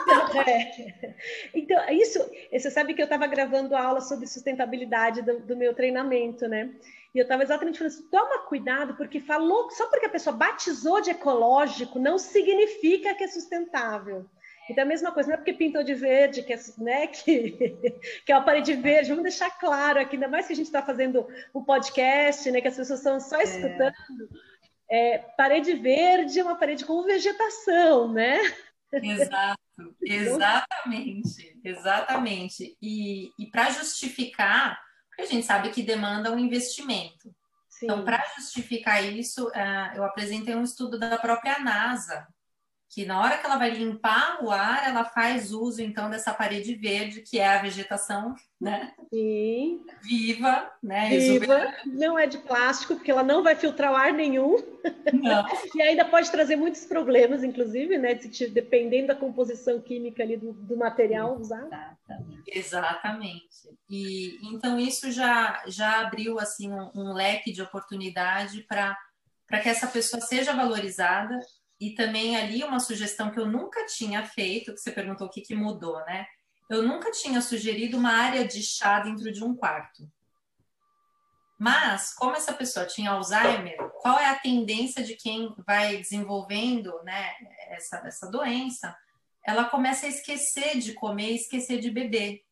[0.03, 1.15] Então, é.
[1.55, 2.19] então, isso,
[2.51, 6.71] você sabe que eu estava gravando a aula sobre sustentabilidade do, do, meu treinamento, né?
[7.15, 11.01] E eu estava exatamente falando assim, toma cuidado, porque falou, só porque a pessoa batizou
[11.01, 14.29] de ecológico, não significa que é sustentável.
[14.69, 17.53] Então, a mesma coisa, não é porque pintou de verde, que é, né, que,
[18.25, 20.83] que é uma parede verde, vamos deixar claro aqui, ainda mais que a gente está
[20.83, 23.45] fazendo um podcast, né, que as pessoas estão só é.
[23.45, 24.29] escutando.
[24.33, 24.57] É.
[24.89, 28.39] É, parede verde é uma parede com vegetação, né?
[28.93, 29.61] Exato,
[30.01, 32.77] exatamente, exatamente.
[32.81, 37.35] E, e para justificar, porque a gente sabe que demanda um investimento.
[37.69, 37.87] Sim.
[37.87, 42.27] Então, para justificar isso, uh, eu apresentei um estudo da própria NASA,
[42.97, 46.75] que na hora que ela vai limpar o ar, ela faz uso então dessa parede
[46.75, 48.95] verde, que é a vegetação, né?
[49.11, 49.85] Sim.
[50.03, 51.11] Viva, né?
[51.11, 51.75] Viva.
[51.85, 54.57] Não é de plástico, porque ela não vai filtrar o ar nenhum.
[55.13, 55.45] Não.
[55.77, 58.19] e ainda pode trazer muitos problemas, inclusive, né?
[58.51, 61.67] Dependendo da composição química ali do, do material usado.
[61.67, 62.43] Exatamente.
[62.47, 63.77] Exatamente.
[63.91, 68.97] E então isso já, já abriu assim um, um leque de oportunidade para
[69.47, 71.39] para que essa pessoa seja valorizada
[71.81, 75.43] e também ali uma sugestão que eu nunca tinha feito, que você perguntou o que,
[75.43, 76.27] que mudou, né?
[76.69, 80.11] Eu nunca tinha sugerido uma área de chá dentro de um quarto.
[81.59, 87.35] Mas, como essa pessoa tinha Alzheimer, qual é a tendência de quem vai desenvolvendo né,
[87.69, 88.95] essa, essa doença?
[89.45, 92.43] Ela começa a esquecer de comer, esquecer de beber.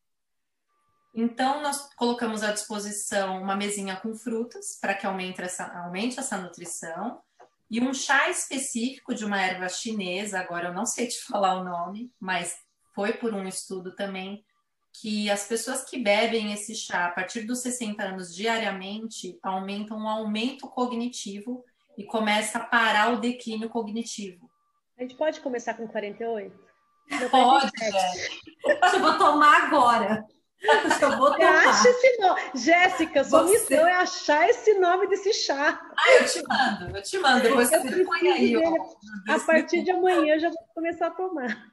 [1.12, 6.38] Então, nós colocamos à disposição uma mesinha com frutas para que aumente essa, aumente essa
[6.38, 7.22] nutrição
[7.70, 11.64] e um chá específico de uma erva chinesa, agora eu não sei te falar o
[11.64, 12.56] nome, mas
[12.94, 14.44] foi por um estudo também
[15.00, 20.08] que as pessoas que bebem esse chá a partir dos 60 anos diariamente aumentam um
[20.08, 21.64] aumento cognitivo
[21.98, 24.48] e começa a parar o declínio cognitivo.
[24.96, 26.56] A gente pode começar com 48?
[27.30, 27.70] Pode,
[28.92, 30.24] Eu vou tomar agora.
[30.64, 32.40] Eu vou Acha esse nome.
[32.54, 33.52] Jéssica, sua Você...
[33.52, 35.80] missão é achar esse nome desse chá.
[35.96, 37.42] Ah, eu te mando, eu te mando.
[37.42, 38.54] Depois eu você põe aí.
[39.28, 41.70] a partir de amanhã eu já vou começar a tomar.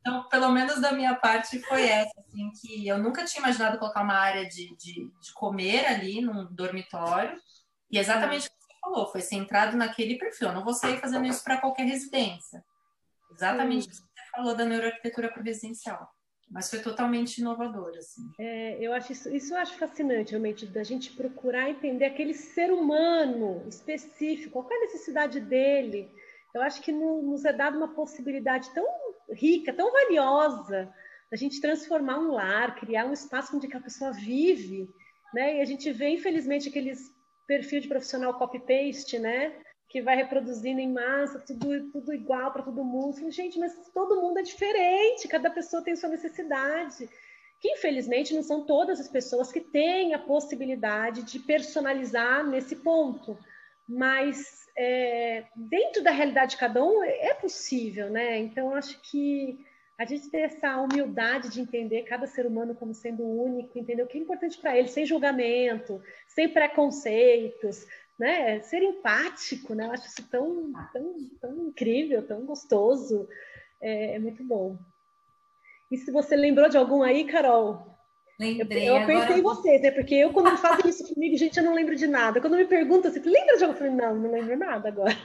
[0.00, 4.02] Então, pelo menos da minha parte foi essa, assim, que eu nunca tinha imaginado colocar
[4.02, 7.38] uma área de, de, de comer ali num dormitório.
[7.90, 10.48] E exatamente o que você falou, foi centrado naquele perfil.
[10.48, 12.64] Eu não vou sair fazendo isso para qualquer residência.
[13.30, 14.02] Exatamente o que você
[14.34, 16.10] falou da neuroarquitetura para residencial
[16.50, 18.30] mas foi totalmente inovador, assim.
[18.38, 22.72] É, eu acho isso, isso eu acho fascinante, realmente, da gente procurar entender aquele ser
[22.72, 26.12] humano específico, qual é a necessidade dele.
[26.52, 28.84] Eu acho que nos é dada uma possibilidade tão
[29.32, 30.92] rica, tão valiosa,
[31.32, 34.92] a gente transformar um lar, criar um espaço onde a pessoa vive,
[35.32, 35.58] né?
[35.58, 37.14] E a gente vê, infelizmente, aqueles
[37.46, 39.54] perfil de profissional copy-paste, né?
[39.90, 43.30] Que vai reproduzindo em massa, tudo, tudo igual para todo mundo.
[43.30, 47.08] Gente, mas todo mundo é diferente, cada pessoa tem sua necessidade.
[47.60, 53.36] Que infelizmente não são todas as pessoas que têm a possibilidade de personalizar nesse ponto.
[53.86, 58.38] Mas é, dentro da realidade de cada um é possível, né?
[58.38, 59.58] Então acho que
[60.00, 64.06] a gente ter essa humildade de entender cada ser humano como sendo único, entender o
[64.06, 67.86] que é importante para ele, sem julgamento, sem preconceitos,
[68.20, 68.60] né?
[68.60, 69.86] Ser empático, né?
[69.86, 73.26] Eu acho isso tão, tão, tão incrível, tão gostoso,
[73.80, 74.76] é, é muito bom.
[75.90, 77.82] E se você lembrou de algum aí, Carol?
[78.38, 78.88] Lembrei.
[78.88, 79.54] Eu, eu apertei agora...
[79.56, 79.90] vocês, né?
[79.90, 82.40] Porque eu, quando fazem isso comigo, gente, eu não lembro de nada.
[82.40, 83.74] Quando me perguntam assim, lembra de algo?
[83.74, 85.16] Eu falei, não, não lembro nada agora.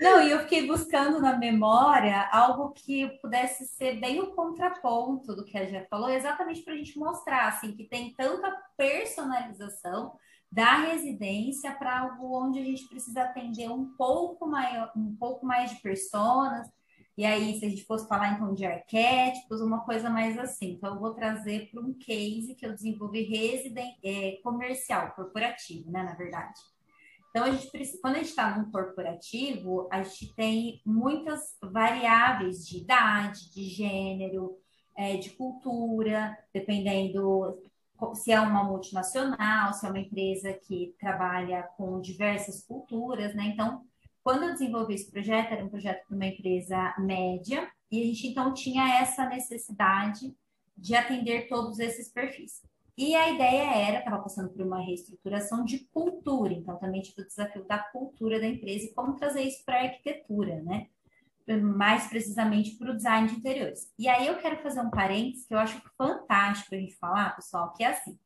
[0.00, 5.44] Não, e eu fiquei buscando na memória algo que pudesse ser bem o contraponto do
[5.44, 10.12] que a Jé falou, exatamente para a gente mostrar assim, que tem tanta personalização
[10.54, 15.70] da residência para algo onde a gente precisa atender um pouco maior, um pouco mais
[15.70, 16.68] de personas.
[17.18, 20.72] E aí, se a gente fosse falar então de arquétipos, uma coisa mais assim.
[20.72, 26.04] Então, eu vou trazer para um case que eu desenvolvi residen é, comercial, corporativo, né?
[26.04, 26.60] Na verdade.
[27.30, 32.78] Então, a gente quando a gente está num corporativo, a gente tem muitas variáveis de
[32.78, 34.56] idade, de gênero,
[34.96, 37.60] é, de cultura, dependendo
[38.14, 43.44] se é uma multinacional, se é uma empresa que trabalha com diversas culturas, né?
[43.46, 43.84] Então,
[44.22, 48.26] quando eu desenvolvi esse projeto, era um projeto para uma empresa média, e a gente
[48.26, 50.34] então tinha essa necessidade
[50.76, 52.62] de atender todos esses perfis.
[52.96, 57.26] E a ideia era, estava passando por uma reestruturação de cultura, então também tive o
[57.26, 60.88] desafio da cultura da empresa e como trazer isso para a arquitetura, né?
[61.76, 63.92] Mais precisamente para o design de interiores.
[63.98, 67.72] E aí eu quero fazer um parênteses que eu acho fantástico a gente falar, pessoal,
[67.74, 68.18] que é assim.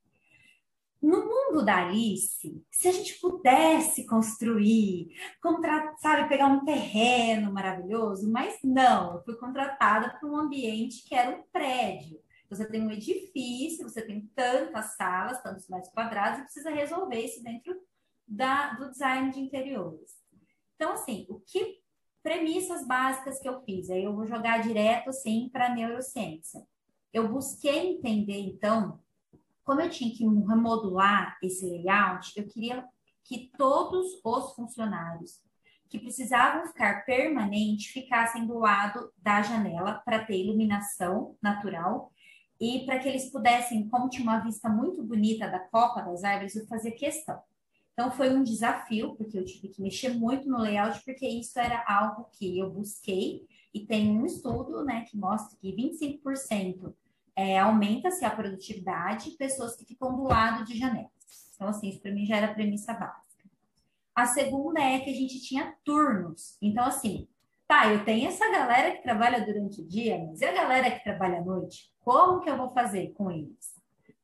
[1.00, 8.28] No mundo da Alice, se a gente pudesse construir, contratar, sabe, pegar um terreno maravilhoso,
[8.30, 12.20] mas não, eu fui contratada para um ambiente que era um prédio.
[12.50, 17.44] Você tem um edifício, você tem tantas salas, tantos metros quadrados, e precisa resolver isso
[17.44, 17.76] dentro
[18.26, 20.16] da, do design de interiores.
[20.74, 21.78] Então, assim, o que
[22.22, 23.90] premissas básicas que eu fiz?
[23.90, 26.62] Aí eu vou jogar direto, assim, para a neurociência.
[27.12, 29.00] Eu busquei entender, então,
[29.64, 32.84] como eu tinha que remodular esse layout, eu queria
[33.24, 35.42] que todos os funcionários
[35.88, 42.12] que precisavam ficar permanente ficassem do lado da janela para ter iluminação natural
[42.60, 46.56] e para que eles pudessem, como tinha uma vista muito bonita da copa das árvores,
[46.56, 47.40] eu fazia questão.
[47.98, 51.84] Então foi um desafio, porque eu tive que mexer muito no layout, porque isso era
[51.84, 56.94] algo que eu busquei e tem um estudo, né, que mostra que 25%
[57.34, 61.10] é, aumenta-se a produtividade pessoas que ficam do lado de janelas.
[61.56, 63.50] Então, assim, isso para mim já era premissa básica.
[64.14, 66.56] A segunda é que a gente tinha turnos.
[66.62, 67.26] Então, assim,
[67.66, 71.02] tá, eu tenho essa galera que trabalha durante o dia, mas e a galera que
[71.02, 71.92] trabalha à noite?
[71.98, 73.77] Como que eu vou fazer com eles?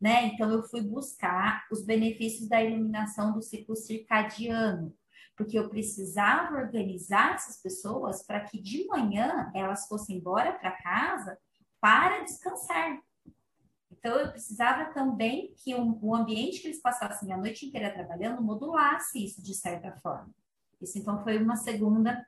[0.05, 0.27] Né?
[0.27, 4.95] Então, eu fui buscar os benefícios da iluminação do ciclo circadiano,
[5.35, 11.39] porque eu precisava organizar essas pessoas para que de manhã elas fossem embora para casa
[11.81, 13.01] para descansar.
[13.91, 19.25] Então, eu precisava também que o ambiente que eles passassem a noite inteira trabalhando modulasse
[19.25, 20.29] isso de certa forma.
[20.83, 22.23] Isso, então, foi uma segunda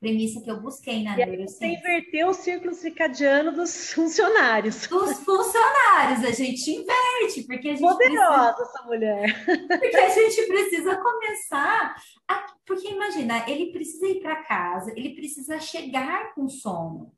[0.00, 1.56] premissa que eu busquei na neurociência.
[1.58, 4.86] Você inverteu o círculo circadiano dos funcionários.
[4.86, 8.62] Dos funcionários, a gente inverte, porque a gente Poderosa precisa...
[8.62, 9.44] essa mulher.
[9.68, 11.94] Porque a gente precisa começar
[12.28, 12.46] a...
[12.66, 17.12] Porque imagina, ele precisa ir para casa, ele precisa chegar com sono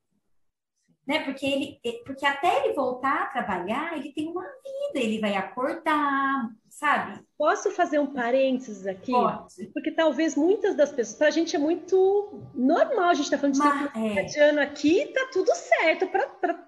[1.07, 1.21] né?
[1.21, 6.51] Porque ele, porque até ele voltar a trabalhar, ele tem uma vida, ele vai acordar,
[6.69, 7.21] sabe?
[7.39, 9.13] Posso fazer um parênteses aqui?
[9.13, 9.67] Pode.
[9.73, 13.55] Porque talvez muitas das pessoas, para a gente é muito normal, a gente está falando
[13.55, 14.61] de Mas, é.
[14.61, 16.09] aqui, tá tudo certo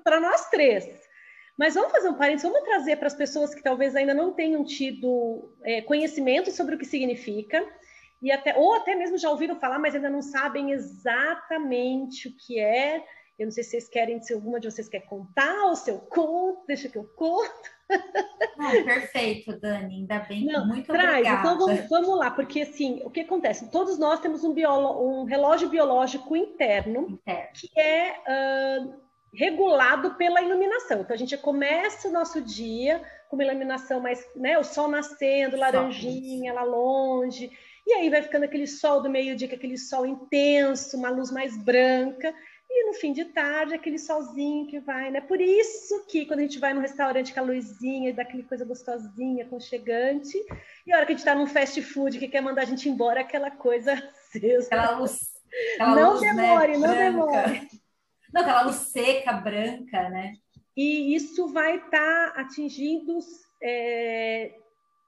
[0.04, 0.88] para nós três.
[1.58, 4.64] Mas vamos fazer um parênteses, vamos trazer para as pessoas que talvez ainda não tenham
[4.64, 7.66] tido é, conhecimento sobre o que significa,
[8.22, 12.60] e até, ou até mesmo já ouviram falar, mas ainda não sabem exatamente o que
[12.60, 13.04] é
[13.38, 15.98] eu não sei se vocês querem, se alguma de vocês quer contar, ou se eu
[15.98, 17.78] conto, deixa que eu conto.
[18.56, 21.40] Não, perfeito, Dani, ainda bem, não, muito traz, obrigada.
[21.40, 23.70] Então vamos, vamos, lá, porque assim, o que acontece?
[23.70, 27.48] Todos nós temos um, biolo, um relógio biológico interno, interno.
[27.54, 28.16] que é
[28.82, 28.94] uh,
[29.32, 31.00] regulado pela iluminação.
[31.00, 35.56] Então a gente começa o nosso dia com uma iluminação mais, né, o sol nascendo,
[35.56, 37.52] laranjinha lá longe,
[37.86, 42.34] e aí vai ficando aquele sol do meio-dia, aquele sol intenso, uma luz mais branca,
[42.70, 45.20] e no fim de tarde aquele solzinho que vai, né?
[45.20, 48.64] Por isso que quando a gente vai no restaurante com a luzinha, dá aquela coisa
[48.64, 50.36] gostosinha, aconchegante,
[50.86, 52.88] e a hora que a gente está num fast food que quer mandar a gente
[52.88, 53.94] embora, aquela coisa
[54.66, 55.32] Aquela luz.
[55.74, 57.48] Aquela não luz, demore, né, não branca.
[57.48, 57.68] demore.
[58.32, 60.34] Não, aquela luz seca, branca, né?
[60.76, 63.18] E isso vai estar tá atingindo
[63.62, 64.54] é...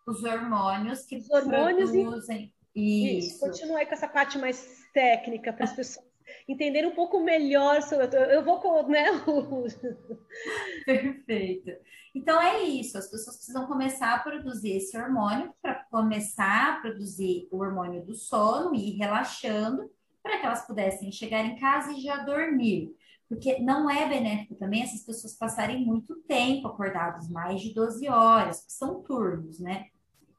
[0.06, 2.52] os hormônios que os hormônios produzem.
[2.74, 3.18] E...
[3.18, 3.28] Isso.
[3.28, 3.40] Isso.
[3.40, 6.09] Continua aí com essa parte mais técnica para as pessoas
[6.48, 8.06] entenderem um pouco melhor sobre.
[8.16, 9.06] Eu vou com, né?
[10.84, 11.72] Perfeito.
[12.14, 17.46] Então é isso, as pessoas precisam começar a produzir esse hormônio para começar a produzir
[17.52, 19.88] o hormônio do sono e ir relaxando
[20.22, 22.94] para que elas pudessem chegar em casa e já dormir.
[23.28, 28.64] Porque não é benéfico também essas pessoas passarem muito tempo acordadas, mais de 12 horas,
[28.64, 29.86] que são turnos, né?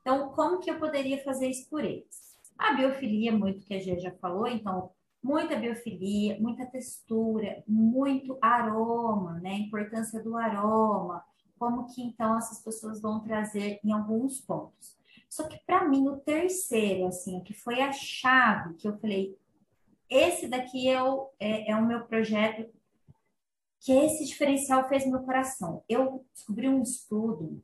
[0.01, 2.37] Então, como que eu poderia fazer isso por eles?
[2.57, 4.91] A biofilia, muito que a Gê já falou, então,
[5.23, 9.51] muita biofilia, muita textura, muito aroma, né?
[9.51, 11.23] A importância do aroma,
[11.59, 14.97] como que então essas pessoas vão trazer em alguns pontos.
[15.29, 19.37] Só que para mim o terceiro, assim, que foi a chave que eu falei,
[20.09, 22.69] esse daqui é o, é, é o meu projeto,
[23.79, 25.83] que esse diferencial fez meu coração.
[25.87, 27.63] Eu descobri um estudo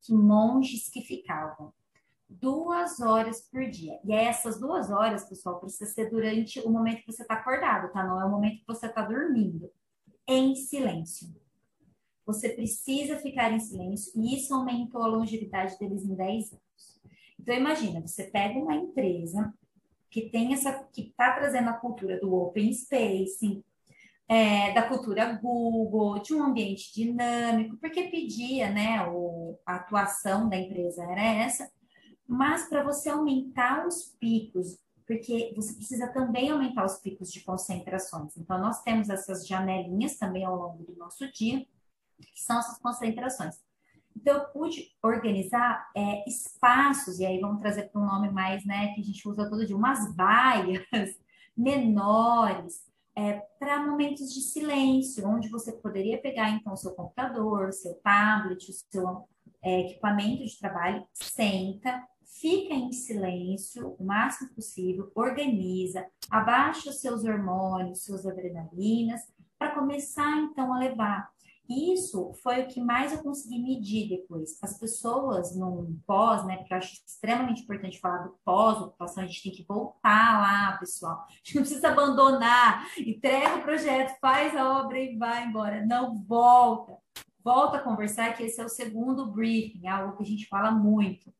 [0.00, 1.72] que monges que ficavam
[2.40, 3.98] duas horas por dia.
[4.04, 8.04] E essas duas horas, pessoal, precisa ser durante o momento que você está acordado, tá?
[8.04, 9.70] Não é o momento que você está dormindo.
[10.26, 11.28] Em silêncio.
[12.24, 17.00] Você precisa ficar em silêncio e isso aumentou a longevidade deles em 10 anos.
[17.38, 19.52] Então imagina, você pega uma empresa
[20.08, 23.64] que tem essa, que está trazendo a cultura do open space,
[24.28, 30.56] é, da cultura Google, de um ambiente dinâmico, porque pedia, né, o, a atuação da
[30.56, 31.70] empresa era essa,
[32.32, 38.36] mas para você aumentar os picos, porque você precisa também aumentar os picos de concentrações.
[38.38, 41.66] Então, nós temos essas janelinhas também ao longo do nosso dia,
[42.18, 43.60] que são essas concentrações.
[44.16, 48.94] Então, eu pude organizar é, espaços, e aí vamos trazer para um nome mais, né,
[48.94, 50.86] que a gente usa todo dia, umas baias
[51.54, 52.80] menores,
[53.14, 58.72] é, para momentos de silêncio, onde você poderia pegar, então, seu computador, seu tablet, o
[58.72, 59.28] seu
[59.62, 62.02] é, equipamento de trabalho, senta,
[62.42, 69.22] fica em silêncio o máximo possível, organiza, abaixa os seus hormônios, suas adrenalinas,
[69.56, 71.32] para começar, então, a levar
[71.68, 74.58] isso foi o que mais eu consegui medir depois.
[74.62, 76.56] As pessoas no pós, né?
[76.58, 81.24] Porque eu acho extremamente importante falar do pós-ocupação, a gente tem que voltar lá, pessoal.
[81.28, 85.84] A gente não precisa abandonar, entrega o projeto, faz a obra e vai embora.
[85.86, 86.98] Não volta.
[87.44, 91.32] Volta a conversar, que esse é o segundo briefing, algo que a gente fala muito.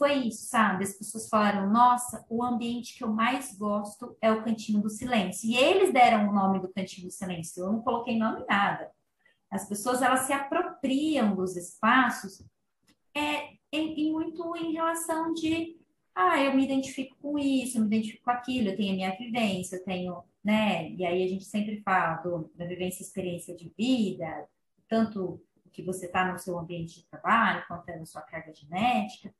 [0.00, 0.82] Foi isso, sabe?
[0.82, 5.48] As pessoas falaram: nossa, o ambiente que eu mais gosto é o Cantinho do Silêncio.
[5.48, 7.62] E eles deram o nome do Cantinho do Silêncio.
[7.62, 8.90] Eu não coloquei nome nada
[9.50, 12.42] as pessoas elas se apropriam dos espaços
[13.14, 15.76] é, em, em muito em relação de
[16.14, 19.16] ah, eu me identifico com isso, eu me identifico com aquilo, eu tenho a minha
[19.16, 20.90] vivência, eu tenho, né?
[20.90, 24.48] E aí a gente sempre fala do, da vivência experiência de vida,
[24.88, 25.40] tanto
[25.72, 29.32] que você está no seu ambiente de trabalho, quanto é na sua carga genética.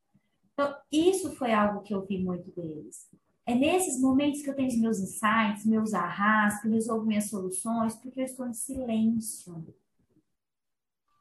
[0.61, 3.09] Então, isso foi algo que eu vi muito deles.
[3.47, 7.31] É nesses momentos que eu tenho os meus insights, meus arras, que eu resolvo minhas
[7.31, 9.75] soluções, porque eu estou em silêncio.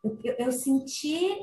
[0.03, 1.39] Eu, eu, eu senti,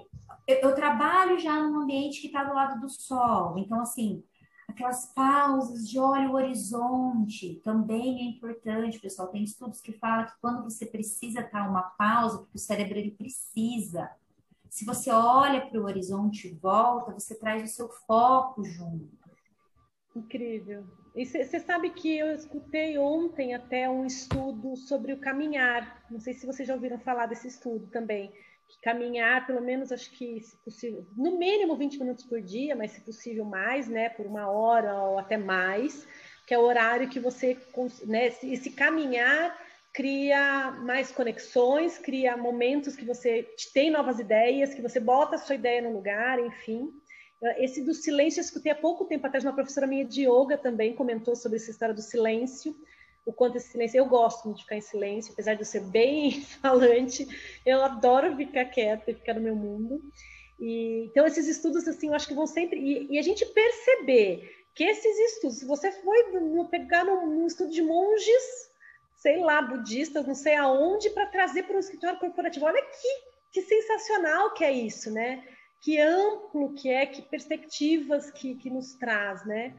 [0.47, 4.23] eu, eu, trabalho já num ambiente que está do lado do sol, então assim,
[4.69, 9.29] aquelas pausas de olho o horizonte também é importante, pessoal.
[9.29, 13.13] Tem estudos que falam que quando você precisa estar uma pausa, porque o cérebro ele
[13.13, 14.11] precisa.
[14.71, 19.09] Se você olha para o horizonte e volta, você traz o seu foco junto.
[20.15, 20.85] Incrível.
[21.15, 26.05] E você sabe que eu escutei ontem até um estudo sobre o caminhar.
[26.11, 28.31] Não sei se vocês já ouviram falar desse estudo também.
[28.69, 32.93] Que caminhar, pelo menos, acho que, se possível, no mínimo 20 minutos por dia, mas
[32.93, 34.09] se possível mais, né?
[34.09, 36.07] Por uma hora ou até mais,
[36.47, 37.57] que é o horário que você.
[38.05, 39.57] Né, esse caminhar
[39.97, 45.55] cria mais conexões, cria momentos que você tem novas ideias, que você bota a sua
[45.55, 46.93] ideia no lugar, enfim.
[47.57, 50.95] Esse do silêncio eu escutei há pouco tempo atrás, uma professora minha de yoga também
[50.95, 52.77] comentou sobre essa história do silêncio,
[53.25, 56.43] o quanto esse silêncio, eu gosto de ficar em silêncio, apesar de eu ser bem
[56.61, 57.27] falante,
[57.65, 60.03] eu adoro ficar quieta e ficar no meu mundo.
[60.61, 62.79] E, então, esses estudos, assim, eu acho que vão sempre...
[62.79, 66.19] E, e a gente perceber que esses estudos, se você foi
[66.71, 68.76] pegar num estudo de monges,
[69.17, 73.63] sei lá, budistas, não sei aonde, para trazer para um escritório corporativo, olha que, que
[73.63, 75.43] sensacional que é isso, né?
[75.81, 79.75] que amplo que é, que perspectivas que, que nos traz, né?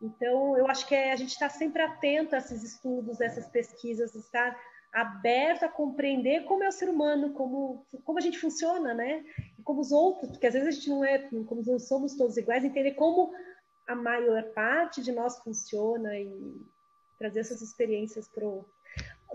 [0.00, 3.46] Então, eu acho que é, a gente está sempre atento a esses estudos, a essas
[3.46, 4.58] pesquisas, estar
[4.92, 9.24] aberto a compreender como é o ser humano, como, como a gente funciona, né?
[9.56, 12.36] E como os outros, porque às vezes a gente não é, como não somos todos
[12.36, 13.32] iguais, entender como
[13.86, 16.60] a maior parte de nós funciona e
[17.18, 18.66] trazer essas experiências para o.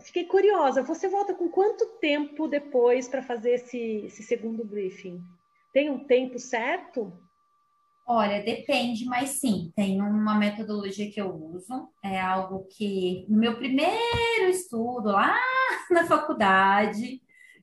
[0.02, 5.22] Fiquei curiosa, você volta com quanto tempo depois para fazer esse, esse segundo briefing?
[5.74, 7.12] Tem um tempo certo?
[8.10, 13.58] Olha, depende, mas sim, tem uma metodologia que eu uso, é algo que no meu
[13.58, 15.38] primeiro estudo lá
[15.92, 17.22] na faculdade,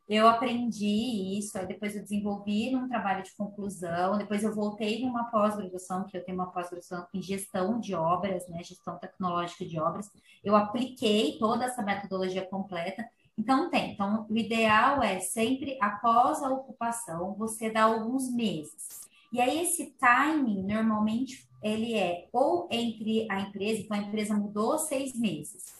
[0.08, 5.24] eu aprendi isso, aí depois eu desenvolvi num trabalho de conclusão, depois eu voltei numa
[5.24, 10.10] pós-graduação, que eu tenho uma pós-graduação em gestão de obras, né, gestão tecnológica de obras,
[10.42, 16.50] eu apliquei toda essa metodologia completa, então tem, então o ideal é sempre após a
[16.50, 23.40] ocupação, você dar alguns meses, e aí esse timing, normalmente, ele é ou entre a
[23.40, 25.74] empresa, então a empresa mudou seis meses.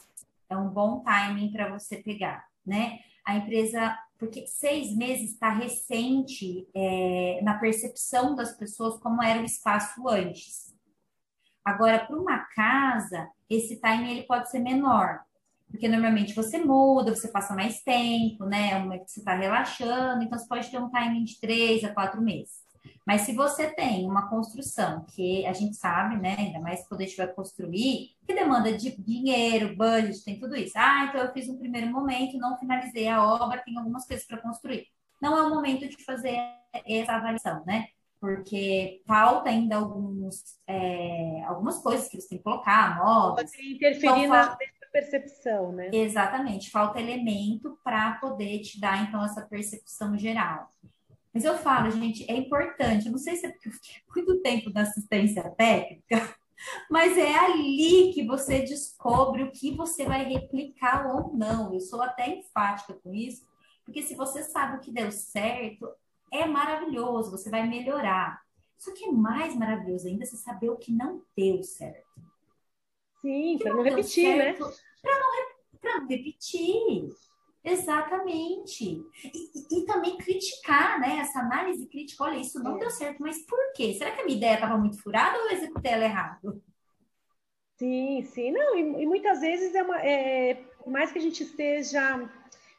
[0.49, 2.99] É um bom timing para você pegar, né?
[3.25, 9.45] A empresa, porque seis meses está recente é, na percepção das pessoas como era o
[9.45, 10.75] espaço antes.
[11.63, 15.21] Agora, para uma casa, esse timing ele pode ser menor,
[15.71, 18.71] porque normalmente você muda, você passa mais tempo, né?
[18.71, 22.64] É você está relaxando, então você pode ter um timing de três a quatro meses.
[23.07, 27.05] Mas se você tem uma construção que a gente sabe, né, ainda mais quando a
[27.05, 30.73] gente vai construir, que demanda de dinheiro, budget, tem tudo isso.
[30.77, 34.39] Ah, então eu fiz um primeiro momento, não finalizei a obra, tem algumas coisas para
[34.39, 34.87] construir.
[35.21, 36.39] Não é o momento de fazer
[36.87, 37.89] essa avaliação, né?
[38.19, 43.51] Porque falta ainda alguns, é, algumas coisas que você tem que colocar, móveis.
[43.51, 44.57] Pode interferir então, na
[44.91, 45.91] percepção, né?
[45.93, 50.73] Exatamente, falta elemento para poder te dar, então, essa percepção geral.
[51.35, 53.07] Mas eu falo, gente, é importante.
[53.07, 56.37] Eu não sei se é porque eu fiquei muito tempo na assistência técnica,
[56.89, 61.75] mas é ali que você descobre o que você vai replicar ou não.
[61.75, 63.45] Eu sou até enfática com isso,
[63.85, 65.91] porque se você sabe o que deu certo,
[66.33, 68.41] é maravilhoso, você vai melhorar.
[68.79, 72.05] Só que é mais maravilhoso ainda você saber o que não deu certo.
[73.21, 74.53] Sim, para não, não repetir, né?
[74.53, 77.09] Para não, não repetir.
[77.65, 79.03] Exatamente.
[79.25, 81.17] E, e, também criticar, né?
[81.21, 82.81] Essa análise crítica, olha, isso não é.
[82.81, 83.95] deu certo, mas por quê?
[83.95, 86.63] Será que a minha ideia estava muito furada ou eu executei ela errado?
[87.79, 88.53] Sim, sim.
[88.53, 89.99] Não, e, e muitas vezes é uma.
[89.99, 92.31] É, por mais que a gente esteja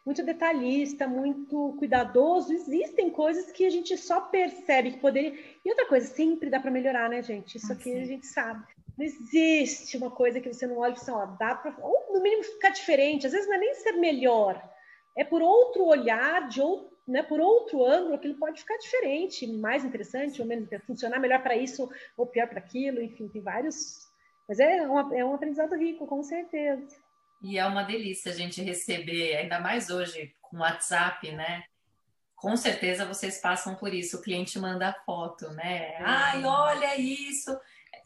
[0.06, 5.34] muito detalhista, muito cuidadoso, existem coisas que a gente só percebe que poderia.
[5.66, 7.58] E outra coisa, sempre dá para melhorar, né, gente?
[7.58, 8.02] Isso ah, aqui sim.
[8.02, 8.64] a gente sabe.
[8.96, 11.76] Não existe uma coisa que você não olha e fala, assim, ó, dá para.
[11.82, 13.26] Ou no mínimo ficar diferente.
[13.26, 14.75] Às vezes não é nem ser melhor
[15.16, 19.48] é por outro olhar, de outro, né, por outro ângulo, que ele pode ficar diferente,
[19.48, 24.10] mais interessante ou menos funcionar melhor para isso ou pior para aquilo, enfim, tem vários.
[24.48, 26.88] Mas é, uma, é um aprendizado rico, com certeza.
[27.42, 31.64] E é uma delícia a gente receber, ainda mais hoje com o WhatsApp, né?
[32.36, 34.18] Com certeza vocês passam por isso.
[34.18, 35.96] O cliente manda foto, né?
[36.00, 37.56] Ai, olha isso.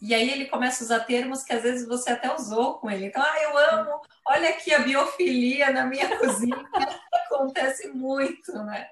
[0.02, 3.08] E aí ele começa a usar termos que às vezes você até usou com ele.
[3.08, 6.66] Então, ah, eu amo, olha aqui a biofilia na minha cozinha.
[7.26, 8.88] Acontece muito, né?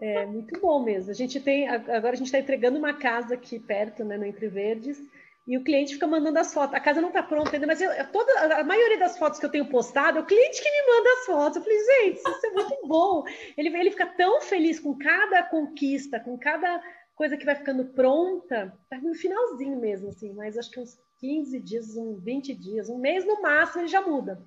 [0.00, 1.10] É muito bom mesmo.
[1.10, 4.48] A gente tem, agora a gente está entregando uma casa aqui perto, né, no Entre
[4.48, 4.98] Verdes,
[5.46, 6.74] e o cliente fica mandando as fotos.
[6.74, 9.50] A casa não está pronta ainda, mas eu, toda, a maioria das fotos que eu
[9.50, 11.56] tenho postado, é o cliente que me manda as fotos.
[11.56, 13.24] Eu falei, gente, isso é muito bom.
[13.56, 16.82] Ele, ele fica tão feliz com cada conquista, com cada
[17.22, 21.60] coisa que vai ficando pronta, tá no finalzinho mesmo, assim, mas acho que uns 15
[21.60, 24.44] dias, uns 20 dias, um mês no máximo ele já muda.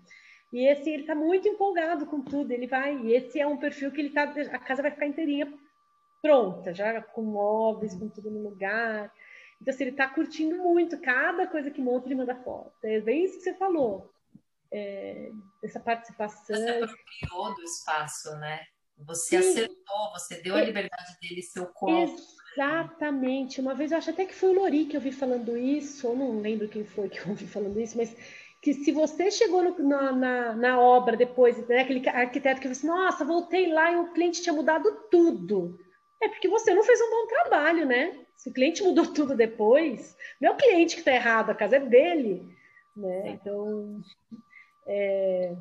[0.51, 3.93] E esse ele tá muito empolgado com tudo, ele vai, e esse é um perfil
[3.93, 5.57] que ele tá, a casa vai ficar inteirinha
[6.21, 9.09] pronta, já com móveis, com tudo no lugar.
[9.61, 12.73] Então, assim, ele está curtindo muito cada coisa que monta, ele manda foto.
[12.83, 14.11] É bem isso que você falou.
[14.69, 15.31] É,
[15.63, 16.57] essa participação.
[16.57, 18.65] Você apropriou do espaço, né?
[18.97, 19.49] Você Sim.
[19.49, 22.21] acertou, você deu a liberdade dele ser o corpo.
[22.55, 23.59] Exatamente.
[23.59, 26.15] Uma vez eu acho até que foi o Lori que eu vi falando isso, ou
[26.15, 28.15] não lembro quem foi que eu vi falando isso, mas
[28.61, 32.71] que se você chegou no, na, na, na, obra depois, né, aquele arquiteto que falou
[32.71, 35.77] assim, nossa, voltei lá e o cliente tinha mudado tudo.
[36.21, 38.17] É porque você não fez um bom trabalho, né?
[38.35, 41.75] Se o cliente mudou tudo depois, não é o cliente que está errado, a casa
[41.75, 42.55] é dele.
[42.95, 43.29] Né?
[43.29, 44.01] Então,
[44.87, 45.55] é,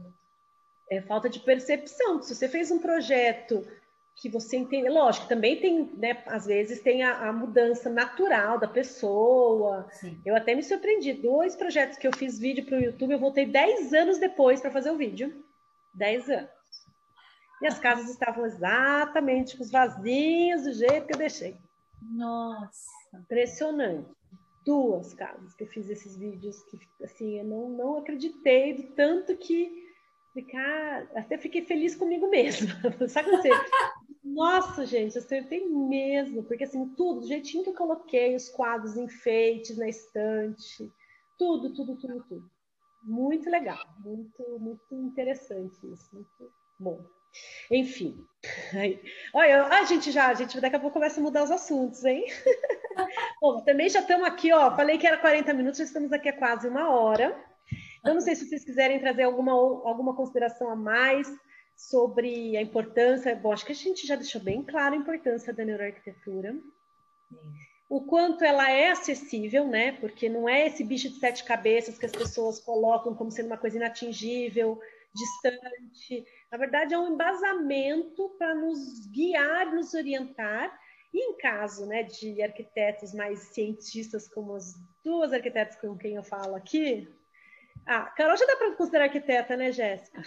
[0.90, 2.22] é falta de percepção.
[2.22, 3.66] Se você fez um projeto
[4.16, 4.88] que você entende.
[4.88, 6.22] Lógico, também tem, né?
[6.26, 9.86] Às vezes tem a, a mudança natural da pessoa.
[9.92, 10.20] Sim.
[10.24, 11.12] Eu até me surpreendi.
[11.12, 14.70] Dois projetos que eu fiz vídeo para o YouTube, eu voltei 10 anos depois para
[14.70, 15.44] fazer o vídeo.
[15.94, 16.50] 10 anos.
[17.62, 21.56] E as casas estavam exatamente com os vasinhos do jeito que eu deixei.
[22.02, 22.90] Nossa.
[23.14, 24.08] Impressionante.
[24.64, 29.36] duas casas que eu fiz esses vídeos que assim eu não, não acreditei do tanto
[29.36, 29.84] que
[30.32, 32.74] ficar até fiquei feliz comigo mesma
[33.08, 33.48] sabe você
[34.24, 39.76] nossa gente acertei mesmo porque assim tudo do jeitinho que eu coloquei os quadros enfeites
[39.76, 40.92] na estante
[41.36, 42.50] tudo tudo tudo tudo
[43.02, 47.04] muito legal muito muito interessante isso muito bom
[47.70, 48.26] enfim.
[48.74, 49.00] Aí,
[49.32, 52.24] olha, a gente já, a gente daqui a pouco começa a mudar os assuntos, hein?
[53.40, 54.74] Bom, também já estamos aqui, ó.
[54.76, 57.36] Falei que era 40 minutos, já estamos aqui há quase uma hora.
[58.04, 61.26] Eu não sei se vocês quiserem trazer alguma, alguma consideração a mais
[61.76, 63.34] sobre a importância.
[63.34, 66.56] Bom, acho que a gente já deixou bem claro a importância da neuroarquitetura.
[67.88, 69.92] O quanto ela é acessível, né?
[69.92, 73.58] Porque não é esse bicho de sete cabeças que as pessoas colocam como sendo uma
[73.58, 74.80] coisa inatingível,
[75.14, 76.26] distante.
[76.50, 80.76] Na verdade, é um embasamento para nos guiar, nos orientar.
[81.12, 86.24] E em caso né, de arquitetos mais cientistas, como as duas arquitetas com quem eu
[86.24, 87.08] falo aqui,
[87.86, 90.22] ah, Carol já dá para considerar arquiteta, né, Jéssica?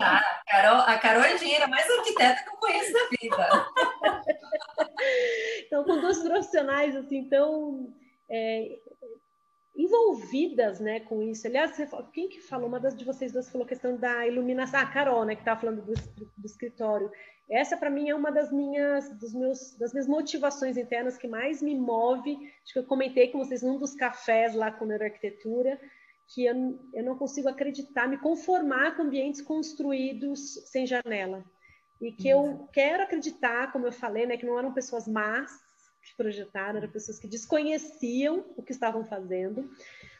[0.00, 3.66] Ah, a Carol, a Carol é engenheira mais arquiteta que eu conheço da vida.
[5.66, 7.94] então, com duas profissionais assim tão
[8.28, 8.78] é,
[9.76, 11.46] envolvidas né, com isso.
[11.46, 11.76] Aliás,
[12.12, 12.66] quem que falou?
[12.68, 14.80] Uma das de vocês duas falou a questão da iluminação.
[14.80, 17.10] Ah, a Carol, né, que estava falando do, do, escritório.
[17.48, 21.62] Essa, para mim, é uma das minhas, dos meus, das minhas motivações internas que mais
[21.62, 22.36] me move.
[22.64, 25.78] Acho que eu comentei com vocês num dos cafés lá com Neuroarquitetura,
[26.28, 31.44] que eu, eu não consigo acreditar, me conformar com ambientes construídos sem janela.
[32.00, 35.50] E que eu quero acreditar, como eu falei, né, que não eram pessoas más,
[36.02, 39.68] que projetaram, eram pessoas que desconheciam o que estavam fazendo,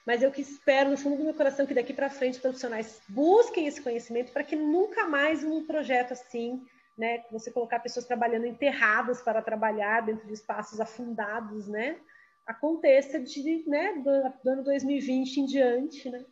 [0.06, 3.66] mas eu que espero no fundo do meu coração que daqui para frente profissionais busquem
[3.66, 6.64] esse conhecimento para que nunca mais um projeto assim,
[6.96, 11.98] né, você colocar pessoas trabalhando enterradas para trabalhar dentro de espaços afundados, né,
[12.46, 16.24] aconteça de, né, do, do ano 2020 em diante, né,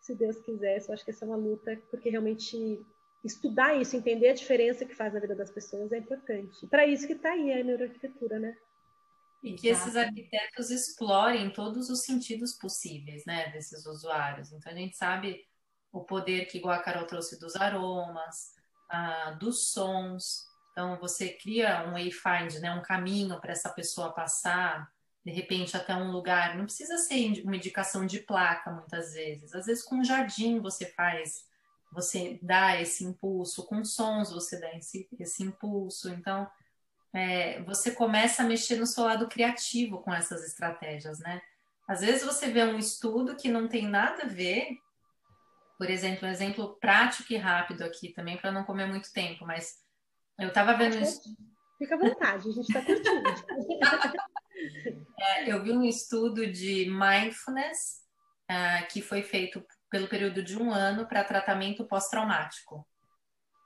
[0.00, 0.82] se Deus quiser.
[0.86, 2.84] Eu acho que essa é uma luta porque realmente
[3.24, 6.66] estudar isso, entender a diferença que faz na vida das pessoas é importante.
[6.68, 8.56] Para isso que está aí a neuroarquitetura, né?
[9.42, 9.88] E que Exato.
[9.88, 14.52] esses arquitetos explorem todos os sentidos possíveis, né, desses usuários.
[14.52, 15.44] Então, a gente sabe
[15.92, 18.54] o poder que, igual a Carol trouxe, dos aromas,
[18.88, 20.46] ah, dos sons.
[20.72, 24.90] Então, você cria um wayfind, né, um caminho para essa pessoa passar,
[25.26, 26.56] de repente, até um lugar.
[26.56, 29.52] Não precisa ser uma indicação de placa, muitas vezes.
[29.52, 31.44] Às vezes, com um jardim você faz,
[31.90, 33.66] você dá esse impulso.
[33.66, 36.10] Com sons você dá esse, esse impulso.
[36.10, 36.48] Então,
[37.12, 41.42] é, você começa a mexer no seu lado criativo com essas estratégias, né?
[41.88, 44.78] Às vezes você vê um estudo que não tem nada a ver,
[45.76, 49.82] por exemplo, um exemplo prático e rápido aqui também, para não comer muito tempo, mas
[50.38, 51.20] eu estava vendo isso.
[51.78, 53.22] Fica à vontade, a gente está curtindo.
[55.18, 58.02] é, eu vi um estudo de mindfulness
[58.50, 62.86] uh, que foi feito pelo período de um ano para tratamento pós-traumático.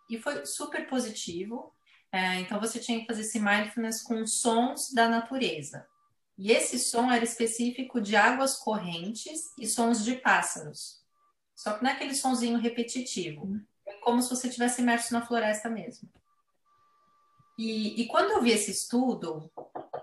[0.08, 1.72] E foi super positivo.
[2.12, 5.86] É, então você tinha que fazer esse mindfulness com sons da natureza.
[6.36, 11.00] E esse som era específico de águas correntes e sons de pássaros.
[11.54, 13.60] Só que não é aquele sonzinho repetitivo.
[13.86, 16.08] É como se você estivesse imerso na floresta mesmo.
[17.58, 19.52] E, e, quando eu vi esse estudo,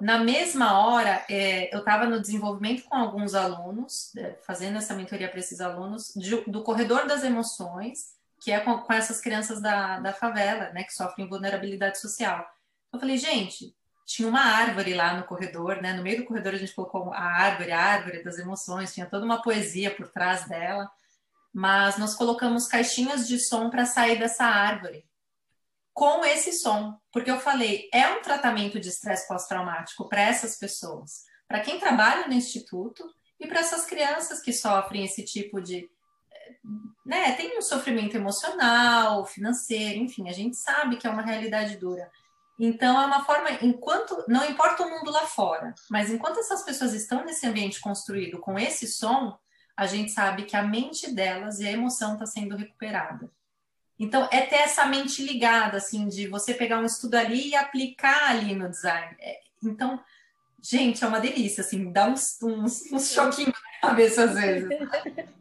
[0.02, 5.30] na mesma hora, é, eu estava no desenvolvimento com alguns alunos, é, fazendo essa mentoria
[5.30, 10.00] para esses alunos, de, do corredor das emoções, que é com, com essas crianças da,
[10.00, 12.46] da favela, né, que sofrem vulnerabilidade social.
[12.94, 13.76] Eu falei, gente,
[14.06, 15.92] tinha uma árvore lá no corredor, né?
[15.92, 19.26] No meio do corredor a gente colocou a árvore, a árvore das emoções, tinha toda
[19.26, 20.90] uma poesia por trás dela,
[21.54, 25.04] mas nós colocamos caixinhas de som para sair dessa árvore
[25.98, 31.24] com esse som, porque eu falei, é um tratamento de estresse pós-traumático para essas pessoas,
[31.48, 33.04] para quem trabalha no instituto
[33.40, 35.90] e para essas crianças que sofrem esse tipo de
[37.04, 42.08] né, tem um sofrimento emocional, financeiro, enfim, a gente sabe que é uma realidade dura.
[42.60, 46.94] Então é uma forma, enquanto não importa o mundo lá fora, mas enquanto essas pessoas
[46.94, 49.36] estão nesse ambiente construído com esse som,
[49.76, 53.32] a gente sabe que a mente delas e a emoção está sendo recuperada.
[54.00, 58.30] Então é ter essa mente ligada, assim, de você pegar um estudo ali e aplicar
[58.30, 59.16] ali no design.
[59.20, 60.00] É, então,
[60.62, 64.70] gente, é uma delícia, assim, dá uns, uns, uns choquinhos na cabeça às vezes.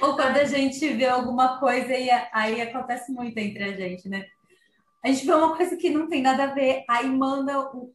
[0.00, 4.26] Ou quando a gente vê alguma coisa e aí acontece muito entre a gente, né?
[5.04, 7.94] A gente vê uma coisa que não tem nada a ver, aí manda o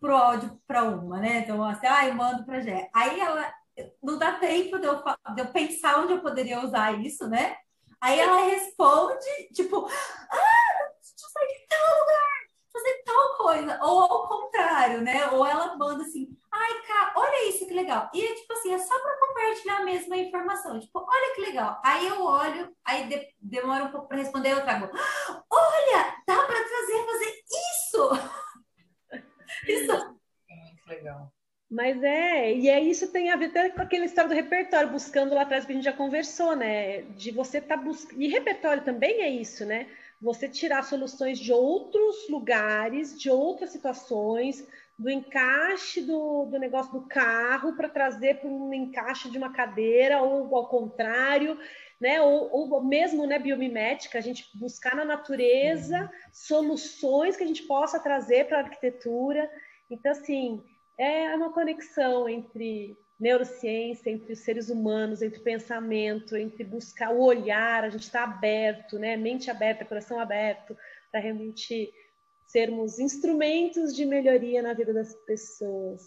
[0.00, 1.40] pro áudio para uma, né?
[1.40, 2.88] Então, assim, ah, eu mando para Gé.
[2.94, 3.52] Aí ela
[4.02, 5.02] não dá tempo de eu,
[5.34, 7.56] de eu pensar onde eu poderia usar isso, né?
[8.00, 13.78] Aí ela responde, tipo, ah, deixa eu sair de tal lugar, fazer tal coisa.
[13.82, 15.30] Ou ao contrário, né?
[15.30, 18.10] Ou ela manda assim, ai, cara, olha isso que legal.
[18.12, 20.78] E tipo assim, é só para compartilhar a mesma informação.
[20.78, 21.80] Tipo, olha que legal.
[21.84, 24.90] Aí eu olho, aí de, demora um pouco para responder, eu trago,
[25.50, 28.10] olha, dá para trazer fazer isso.
[29.66, 30.16] isso.
[30.48, 31.35] É muito legal.
[31.70, 35.34] Mas é, e é isso tem a ver até com aquela história do repertório, buscando
[35.34, 37.02] lá atrás que a gente já conversou, né?
[37.02, 38.22] De você estar tá buscando.
[38.22, 39.88] E repertório também é isso, né?
[40.22, 47.02] Você tirar soluções de outros lugares, de outras situações, do encaixe do, do negócio do
[47.02, 51.58] carro para trazer para um encaixe de uma cadeira, ou ao contrário,
[52.00, 52.22] né?
[52.22, 57.98] Ou, ou mesmo né, biomimética, a gente buscar na natureza soluções que a gente possa
[57.98, 59.50] trazer para a arquitetura.
[59.90, 60.62] Então, assim,
[60.98, 67.84] é uma conexão entre neurociência, entre os seres humanos, entre pensamento, entre buscar o olhar,
[67.84, 69.16] a gente está aberto, né?
[69.16, 70.76] mente aberta, coração aberto,
[71.10, 71.92] para realmente
[72.46, 76.02] sermos instrumentos de melhoria na vida das pessoas.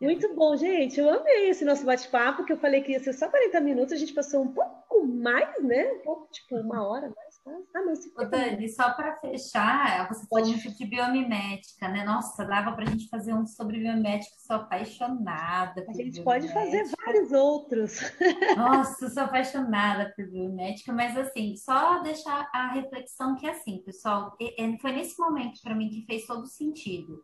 [0.00, 1.00] Muito bom, gente.
[1.00, 3.96] Eu amei esse nosso bate-papo, que eu falei que ia ser só 40 minutos, a
[3.96, 5.92] gente passou um pouco mais, né?
[5.92, 7.27] Um pouco, tipo, uma hora mais.
[7.74, 12.04] Ah, não, Ô, Dani, só para fechar, você pode falou de biomimética, né?
[12.04, 15.84] Nossa, dava para a gente fazer um sobre biomimética, sou apaixonada.
[15.88, 18.00] a gente pode fazer vários outros.
[18.56, 24.36] Nossa, sou apaixonada por biomimética, mas assim, só deixar a reflexão que é assim, pessoal,
[24.80, 27.22] foi nesse momento para mim que fez todo sentido.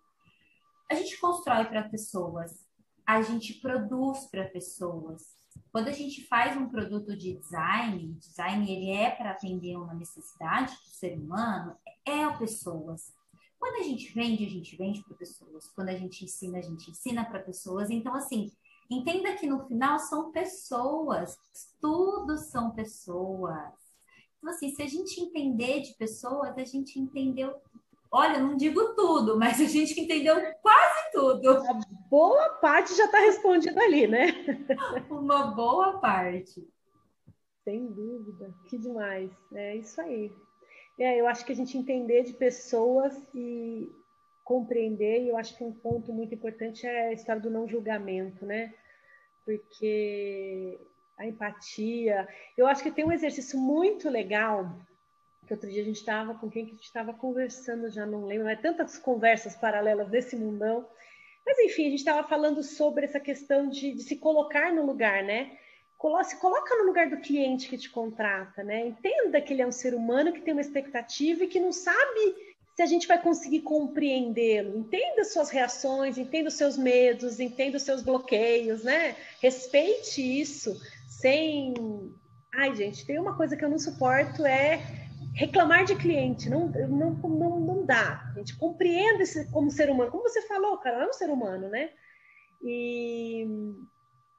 [0.91, 2.64] A gente constrói para pessoas,
[3.07, 5.34] a gente produz para pessoas,
[5.72, 10.72] quando a gente faz um produto de design, design ele é para atender uma necessidade
[10.72, 13.12] do ser humano, é pessoas.
[13.59, 15.68] Quando a gente vende, a gente vende para pessoas.
[15.74, 17.90] Quando a gente ensina, a gente ensina para pessoas.
[17.90, 18.52] Então, assim,
[18.90, 21.36] entenda que no final são pessoas.
[21.80, 23.72] Tudo são pessoas.
[24.38, 27.55] Então, assim, se a gente entender de pessoas, a gente entendeu
[28.16, 31.50] Olha, não digo tudo, mas a gente entendeu quase tudo.
[31.50, 34.26] A boa parte já está respondida ali, né?
[35.08, 36.66] Uma boa parte.
[37.62, 39.30] Sem dúvida, que demais.
[39.54, 40.30] É isso aí.
[40.98, 43.90] É, eu acho que a gente entender de pessoas e
[44.44, 48.44] compreender, e eu acho que um ponto muito importante é a história do não julgamento,
[48.44, 48.74] né?
[49.44, 50.78] Porque
[51.16, 52.28] a empatia.
[52.56, 54.76] Eu acho que tem um exercício muito legal
[55.47, 58.24] que outro dia a gente estava com quem que a gente estava conversando, já não
[58.24, 60.86] lembro, mas tantas conversas paralelas desse mundão.
[61.45, 65.22] Mas enfim, a gente estava falando sobre essa questão de, de, se colocar no lugar,
[65.22, 65.59] né?
[66.24, 68.88] Se coloca no lugar do cliente que te contrata, né?
[68.88, 72.36] Entenda que ele é um ser humano que tem uma expectativa e que não sabe
[72.74, 74.76] se a gente vai conseguir compreendê-lo.
[74.76, 79.16] Entenda suas reações, entenda os seus medos, entenda os seus bloqueios, né?
[79.40, 80.78] Respeite isso
[81.09, 81.72] sem.
[82.55, 85.03] Ai, gente, tem uma coisa que eu não suporto é
[85.35, 88.30] reclamar de cliente, não, não, não, não dá.
[88.35, 90.11] A gente compreende esse como ser humano.
[90.11, 91.91] Como você falou, cara, é um ser humano, né?
[92.62, 93.47] E,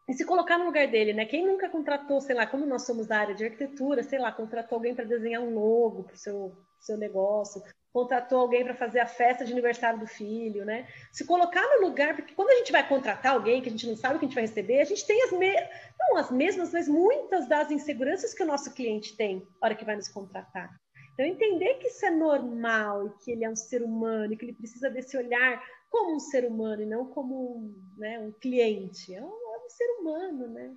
[0.08, 1.26] e se colocar no lugar dele, né?
[1.26, 4.78] Quem nunca contratou, sei lá, como nós somos da área de arquitetura, sei lá, contratou
[4.78, 9.06] alguém para desenhar um logo para o seu, seu negócio, contratou alguém para fazer a
[9.06, 10.88] festa de aniversário do filho, né?
[11.12, 13.98] Se colocar no lugar, porque quando a gente vai contratar alguém que a gente não
[13.98, 15.70] sabe o que a gente vai receber, a gente tem as mesmas,
[16.00, 19.86] não as mesmas, mas muitas das inseguranças que o nosso cliente tem na hora que
[19.86, 20.74] vai nos contratar.
[21.16, 24.43] Então, entender que isso é normal e que ele é um ser humano e que
[24.43, 29.16] ele precisa desse olhar como um ser humano e não como um, né, um cliente.
[29.16, 30.76] É um, é um, ser humano, né?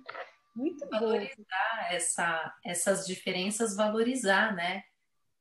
[0.55, 1.07] Muito valorizar bom.
[1.11, 4.81] Valorizar essa, essas diferenças, valorizar, né?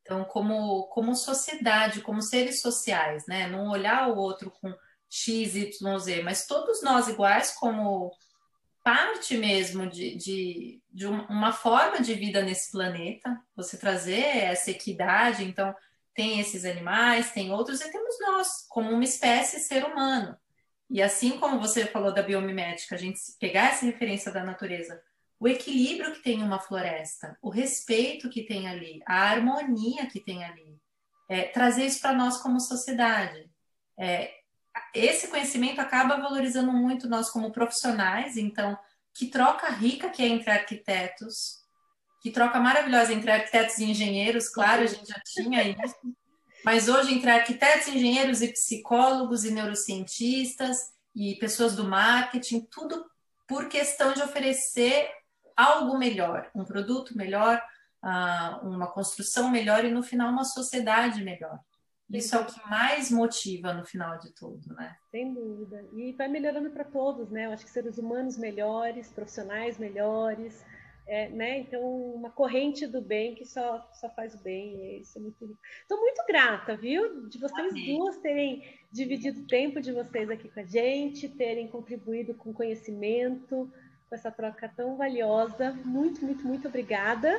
[0.03, 3.47] Então, como, como sociedade, como seres sociais, né?
[3.47, 4.75] Não olhar o outro com
[5.09, 8.11] X, Y, Z, mas todos nós iguais como
[8.89, 15.45] parte mesmo de, de, de uma forma de vida nesse planeta, você trazer essa equidade,
[15.45, 15.75] então
[16.15, 20.35] tem esses animais, tem outros, e temos nós, como uma espécie ser humano.
[20.89, 24.99] E assim como você falou da biomimética, a gente pegar essa referência da natureza,
[25.39, 30.43] o equilíbrio que tem uma floresta, o respeito que tem ali, a harmonia que tem
[30.45, 30.81] ali,
[31.29, 33.51] é, trazer isso para nós como sociedade.
[33.99, 34.33] É,
[34.95, 38.79] esse conhecimento acaba valorizando muito nós como profissionais, então,
[39.15, 41.59] que troca rica que é entre arquitetos,
[42.21, 45.95] que troca maravilhosa entre arquitetos e engenheiros, claro, a gente já tinha isso,
[46.65, 50.77] mas hoje entre arquitetos, engenheiros e psicólogos e neurocientistas
[51.15, 53.05] e pessoas do marketing, tudo
[53.47, 55.09] por questão de oferecer
[55.57, 57.61] algo melhor, um produto melhor,
[58.03, 61.59] ah, uma construção melhor e no final uma sociedade melhor.
[62.11, 64.97] Isso é o que mais motiva no final de tudo, né?
[65.11, 65.85] Sem dúvida.
[65.93, 67.47] E vai melhorando para todos, né?
[67.47, 70.65] Eu acho que seres humanos melhores, profissionais melhores,
[71.07, 71.59] é, né?
[71.59, 71.83] Então,
[72.15, 75.01] uma corrente do bem que só, só faz o bem.
[75.01, 77.29] Isso é muito Estou muito grata, viu?
[77.29, 77.97] De vocês Amém.
[77.97, 83.71] duas terem dividido o tempo de vocês aqui com a gente, terem contribuído com conhecimento,
[84.09, 85.73] com essa troca tão valiosa.
[85.85, 87.39] Muito, muito, muito obrigada.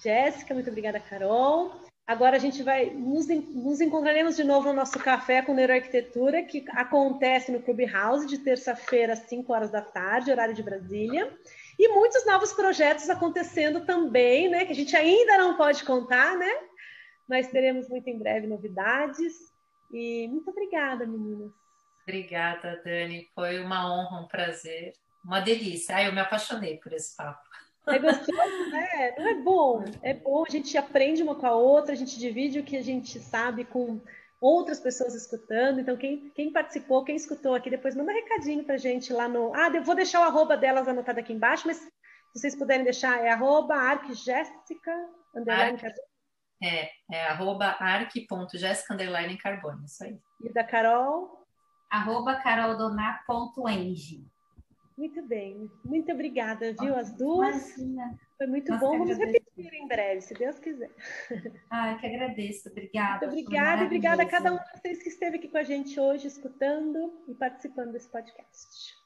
[0.00, 1.80] Jéssica, muito obrigada, Carol.
[2.06, 6.62] Agora a gente vai nos, nos encontraremos de novo no nosso café com neuroarquitetura, que
[6.72, 11.32] acontece no Clubhouse de terça-feira às 5 horas da tarde, horário de Brasília.
[11.78, 14.66] E muitos novos projetos acontecendo também, né?
[14.66, 16.50] Que a gente ainda não pode contar, né?
[17.26, 19.32] Mas teremos muito em breve novidades.
[19.90, 21.52] E muito obrigada, meninas.
[22.02, 23.30] Obrigada, Dani.
[23.34, 24.92] Foi uma honra, um prazer,
[25.24, 25.96] uma delícia.
[25.96, 27.42] Ai, eu me apaixonei por esse papo.
[27.86, 29.14] É gostoso, né?
[29.18, 29.84] Não é bom.
[30.02, 32.82] É bom, a gente aprende uma com a outra, a gente divide o que a
[32.82, 34.00] gente sabe com
[34.40, 35.80] outras pessoas escutando.
[35.80, 39.54] Então, quem, quem participou, quem escutou aqui, depois manda um recadinho pra gente lá no.
[39.54, 41.90] Ah, eu vou deixar o arroba delas anotado aqui embaixo, mas se
[42.34, 44.92] vocês puderem deixar, é arroba arcjessica,
[45.34, 45.96] underline Arc,
[46.62, 50.18] É, é arroba arc.jessica, underline carbono, isso aí.
[50.40, 51.44] E da Carol?
[51.90, 54.33] Arroba caroldonar.eng.
[54.96, 56.94] Muito bem, muito obrigada, viu?
[56.94, 57.76] As duas.
[57.76, 58.18] Imagina.
[58.38, 58.98] Foi muito Nossa, bom.
[58.98, 60.90] Vamos repetir em breve, se Deus quiser.
[61.70, 62.68] Ah, que agradeço.
[62.68, 63.26] Obrigada.
[63.26, 65.98] Muito obrigada e obrigada a cada um de vocês que esteve aqui com a gente
[65.98, 69.03] hoje, escutando e participando desse podcast.